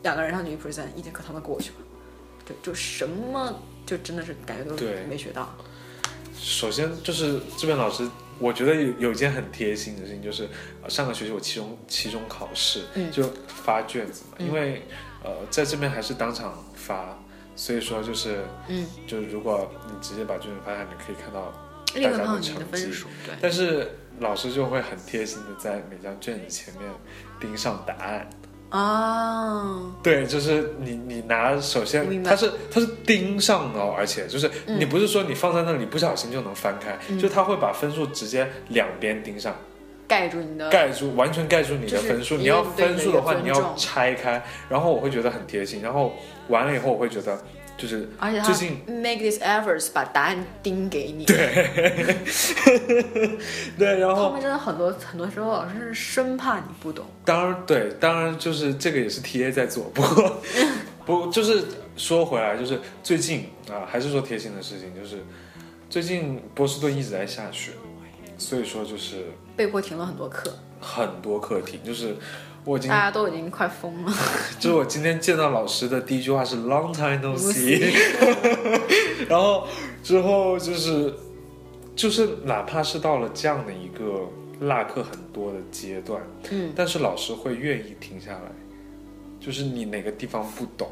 [0.03, 1.75] 两个人上去一 present，一节课他们过去了，
[2.45, 4.75] 对，就什么就真的是感觉都
[5.07, 5.49] 没学到。
[6.35, 8.09] 首先就是这边老师，
[8.39, 10.47] 我觉得有有一件很贴心的事情，就是
[10.81, 14.83] 呃上个学期我期中期中考试、嗯就发卷子嘛，嗯因为
[15.21, 17.18] 呃在这边还是当场发，
[17.59, 21.53] 所以说就是嗯，就是如果你直接把卷子发下，你可以看到
[21.93, 22.93] 大家的成绩。
[23.41, 26.89] 但是老师就会很贴心的在每张卷子前面
[27.37, 28.29] 钉上答案。
[28.71, 34.79] 哦，对，就是你你拿，首先它是它是钉上的哦，而且就是嗯。
[34.79, 37.19] 你不是说你放在那里不小心就能翻开，嗯。
[37.19, 39.53] 就它会把分数直接两边钉上，
[40.09, 42.35] 盖住你的盖住完全盖住你的分数。
[42.35, 46.13] 你要分数的话，你要拆开，然后我会觉得很贴心，然后
[46.47, 47.39] 完了以后我会觉得
[47.77, 51.25] 就是而且他最近 make this efforts 把答案盯给你。
[53.77, 57.05] 对，然后后面真的很多很多时候老师是生怕你不懂。
[57.23, 60.41] 当然对，当然就是这个也是 TA 在做，不过
[61.05, 61.63] 不就是
[61.95, 65.23] 说回来，就是最近啊，还是说贴心的事情，就是
[65.89, 67.71] 最近波士顿一直在下雪，
[68.39, 69.25] 所以说就是
[69.55, 72.15] 被迫停了很多课，很多课停，就是
[72.65, 74.13] 我已经大家都已经快疯了。
[74.59, 77.93] 就是我今天见到老师的第一句话是 “long time no see”，
[79.29, 79.67] 然后
[80.01, 81.13] 之后就是
[81.95, 84.27] 就是哪怕是到了这样的一个
[84.61, 88.51] 落课很多的阶段，嗯，但是老师会愿意停下来，
[89.39, 90.89] 就是你哪个地方不懂，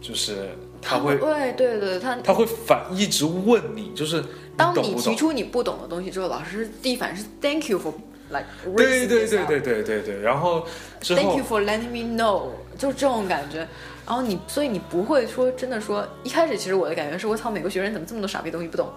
[0.00, 0.50] 就是
[0.82, 4.24] 他会对对对，他他会反一直问你，就是你
[4.56, 5.14] 当你提？
[5.14, 7.92] 出你不懂的东西之后，老师第一反应是 Thank you for
[8.30, 8.46] like
[8.76, 10.66] 对 raising 对对对对对对，然后
[11.00, 13.66] 之 Thank you for letting me know，就这种感觉。
[14.06, 18.90] 然后你，所以你不会说真的说，一开始其实我的感觉是我操，美国学生怎么这么多傻逼东西不懂？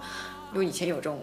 [0.54, 1.20] 因为以前有这种，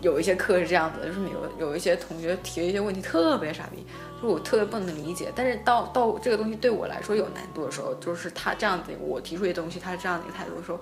[0.00, 3.84] 有一些课是这样子的，就是美国有一些同学提了一些问题特别傻逼，
[4.22, 5.32] 就是我特别不能理解。
[5.34, 10.78] 但是到到这个东西对我来说有难度的时候，就是他这样子，我提出一些东西，他是这样的一个态度的时候，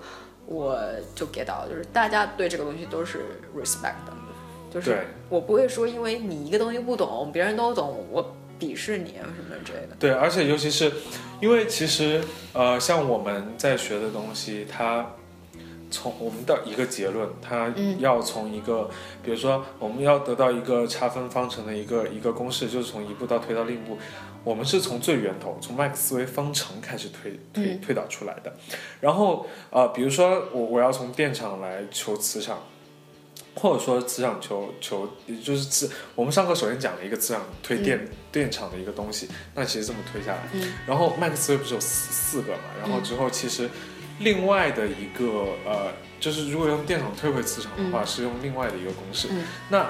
[0.47, 0.79] 我
[1.13, 3.19] 就 get 到了，就是大家对这个东西都是
[3.55, 4.13] respect 的，
[4.73, 9.95] 就是我不会说因为你一个东西不懂，别人都懂，我鄙视你啊什么之类的。
[9.99, 10.91] 对，而且尤其是
[11.41, 12.23] 因为其实
[12.53, 15.05] 呃，像我们在学的东西，它
[15.91, 18.89] 从我们的一个结论，它嗯要从一个，
[19.23, 23.97] 比如说我们要得到一个差分方程的一个一个公式，就是从一步到推到另一步，
[24.47, 28.55] 我们是从最源头，从麦克斯韦方程开始推推嗯推导出来的。
[29.01, 32.59] 然后呃，比如说我我要从电场来求磁场。
[33.59, 35.89] 或者说磁场求求，也就是磁。
[36.13, 42.59] 我们上课首先讲了一个磁场推电、电场的一个东西，那其实这么推下来，嗯然后麦克斯韦不是有四四个嘛？
[42.79, 43.67] 然后之后其实
[44.19, 49.27] 另外的一个呃，就是如果用电场推回磁场的话，是用另外的一个公式。
[49.31, 49.87] 嗯那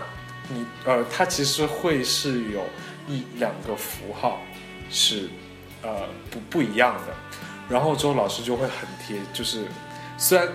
[0.48, 2.62] 你呃，它其实会是有
[3.08, 4.42] 一两个符号
[4.90, 5.30] 是
[5.82, 7.14] 呃不不一样的，
[7.70, 9.66] 然后之后老师就会很贴，就是
[10.18, 10.48] 虽然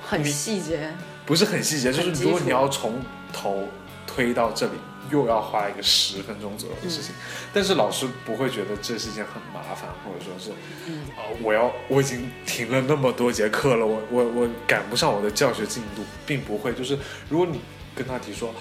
[0.00, 0.92] 很细节，
[1.24, 3.02] 不是很细节，就是如果你要从
[3.32, 3.68] 头
[4.06, 4.72] 推到这里，
[5.10, 7.14] 又要花一个十分钟左右的事情。
[7.52, 10.52] 但是老师不会觉得这是一件很麻烦，或者说是，
[10.86, 11.02] 嗯。
[11.16, 16.72] 啊、我要我已经停了那么多节课了，我我我赶不上我的教学进度，并不会。
[16.72, 16.98] 就是
[17.28, 17.60] 如果你
[17.94, 18.54] 跟他提说，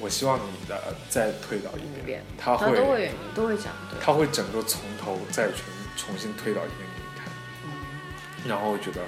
[0.00, 5.60] 我希望你的再推倒一遍，他会他都会都会讲，对，他会整个从头再重
[5.96, 7.32] 重新推倒一遍给你看。
[7.64, 9.00] 嗯然后我觉得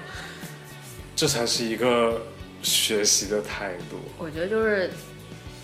[1.14, 2.22] 这才是一个
[2.62, 3.98] 学习的态度。
[4.18, 4.90] 我觉得就是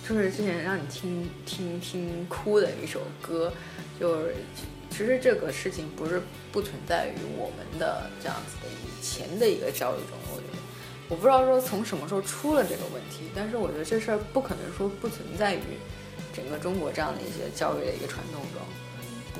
[0.06, 3.52] 就是之前让你听听听哭的一首歌，
[3.98, 4.34] 就是
[4.90, 6.22] 其实这个事情不是
[6.52, 10.16] 不存在于我们的这样子的以前的一个教育中，
[11.14, 15.60] 我不知道说从什么时候出了这个问题，但是我觉得这事儿不可能说不存在于
[16.34, 18.60] 整个中国这样的一些教育的一个传统中。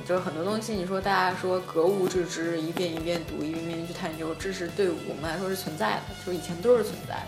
[0.07, 7.27] 就是很多东西，你说大家说格物致知，一遍一遍读，一遍一遍去探究，这是对我们来说是存在的，就是以前都是存在的。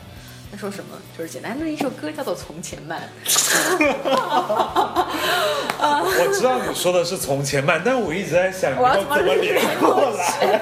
[0.51, 0.97] 那说什么？
[1.17, 3.01] 就是简单的一首歌叫做《从前慢》。
[5.79, 10.61] 我知道你说的是从前慢，但是我一直在想你我要要怎么怎么连连过来。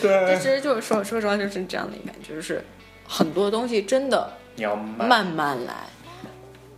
[0.02, 2.64] 对，其实就是说说实话就是这样的一个感觉，就是
[3.08, 5.08] 很多东西真的你要慢。
[5.08, 5.74] 慢慢来。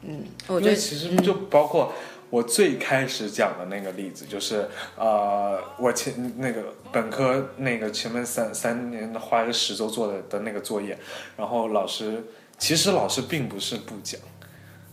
[0.03, 1.93] 嗯，我觉得其实就包括
[2.31, 6.63] 我最开始讲的那个例子，就是呃，我前那个
[6.93, 10.99] 本科那个前面三三年花一个十周做的的那个作业，
[11.37, 12.23] 然后老师
[12.59, 14.21] 其实老师并不是不讲，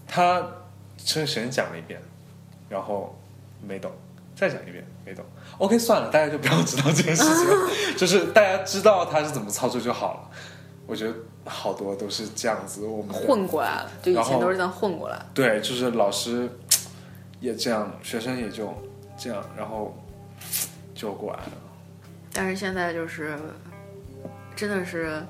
[0.07, 0.41] 他
[0.97, 2.01] 先先讲了一遍，
[2.69, 3.17] 然后
[3.61, 3.91] 没懂，
[4.35, 5.25] 再讲一遍没懂。
[5.57, 10.29] OK，算了，大家就不要知道这件事情了， 就是大家知道他是怎么操作就好了。
[10.87, 11.13] 我觉得
[11.45, 15.19] 好多都是这样子，我们混过来了，就以前都是这样混过来。
[15.33, 16.47] 对，就是老师
[17.39, 18.73] 也这样，学生也就
[19.17, 19.95] 这样，然后
[20.93, 21.51] 就过来了。
[22.33, 23.37] 但是现在就是
[24.55, 25.23] 真的是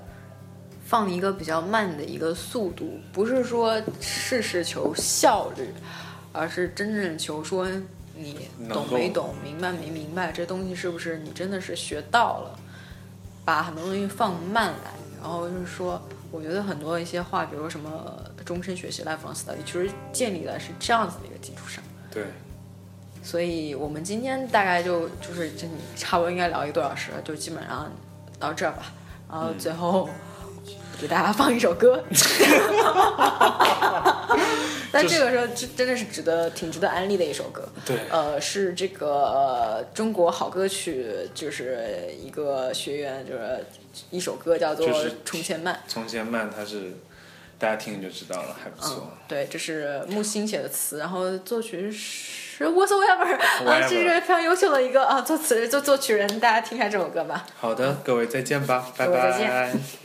[0.85, 5.67] 放一个比较慢的一个速度，不是说事事求效率，
[6.31, 7.67] 而是真正求说
[8.15, 12.59] 你懂没懂、明白没明白，这东西是不是你真的是学到了，
[13.43, 14.91] 把很多东西放慢来，
[15.21, 16.01] 然后就是说。
[16.31, 17.89] 我觉得很多一些话，比如说什么
[18.43, 21.81] 终身学习 lifelong study，其实建立在是这样子的一个基础上。
[22.15, 22.23] 对，
[23.21, 27.91] 所以我们今天大概就就是这差不多应该聊一个多小时了，就基本上
[28.39, 28.91] 到这儿吧。
[29.29, 30.09] 然后最后
[31.01, 32.01] 给大家放一首歌，
[34.91, 37.67] 但这个时候真真的是值得挺值得安利的一首歌。
[37.85, 43.65] 对，呃，是这个、呃中国好歌曲，就是一个学员，就是
[44.09, 44.87] 一首歌叫做
[45.25, 45.75] 《从前慢》。
[45.85, 46.93] 从前慢，它是
[47.57, 49.11] 大家听就知道了，还不错。
[49.11, 51.97] 嗯，对，这是木心写的词，然后作曲是
[52.57, 53.35] 是 whatsoever
[53.65, 57.45] 啊，这是非常优秀的一个啊作词作作曲人，大家听一下这首歌吧。
[57.57, 59.31] 好的，各位再见吧，拜拜。
[59.31, 59.37] 再
[59.71, 60.04] 见。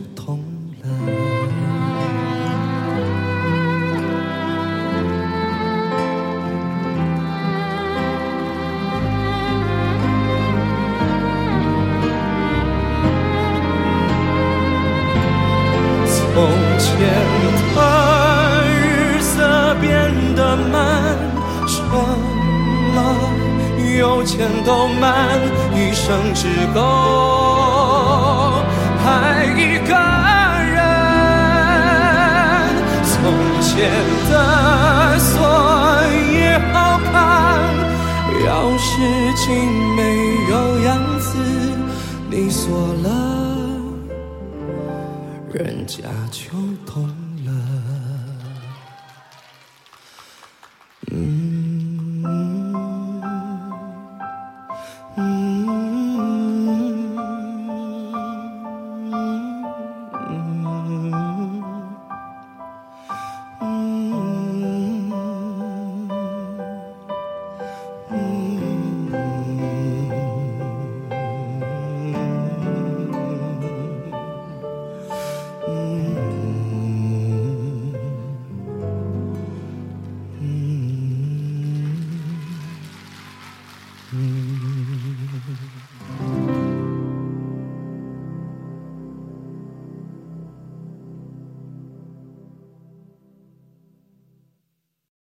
[24.63, 25.39] 都慢，
[25.73, 27.40] 余生只够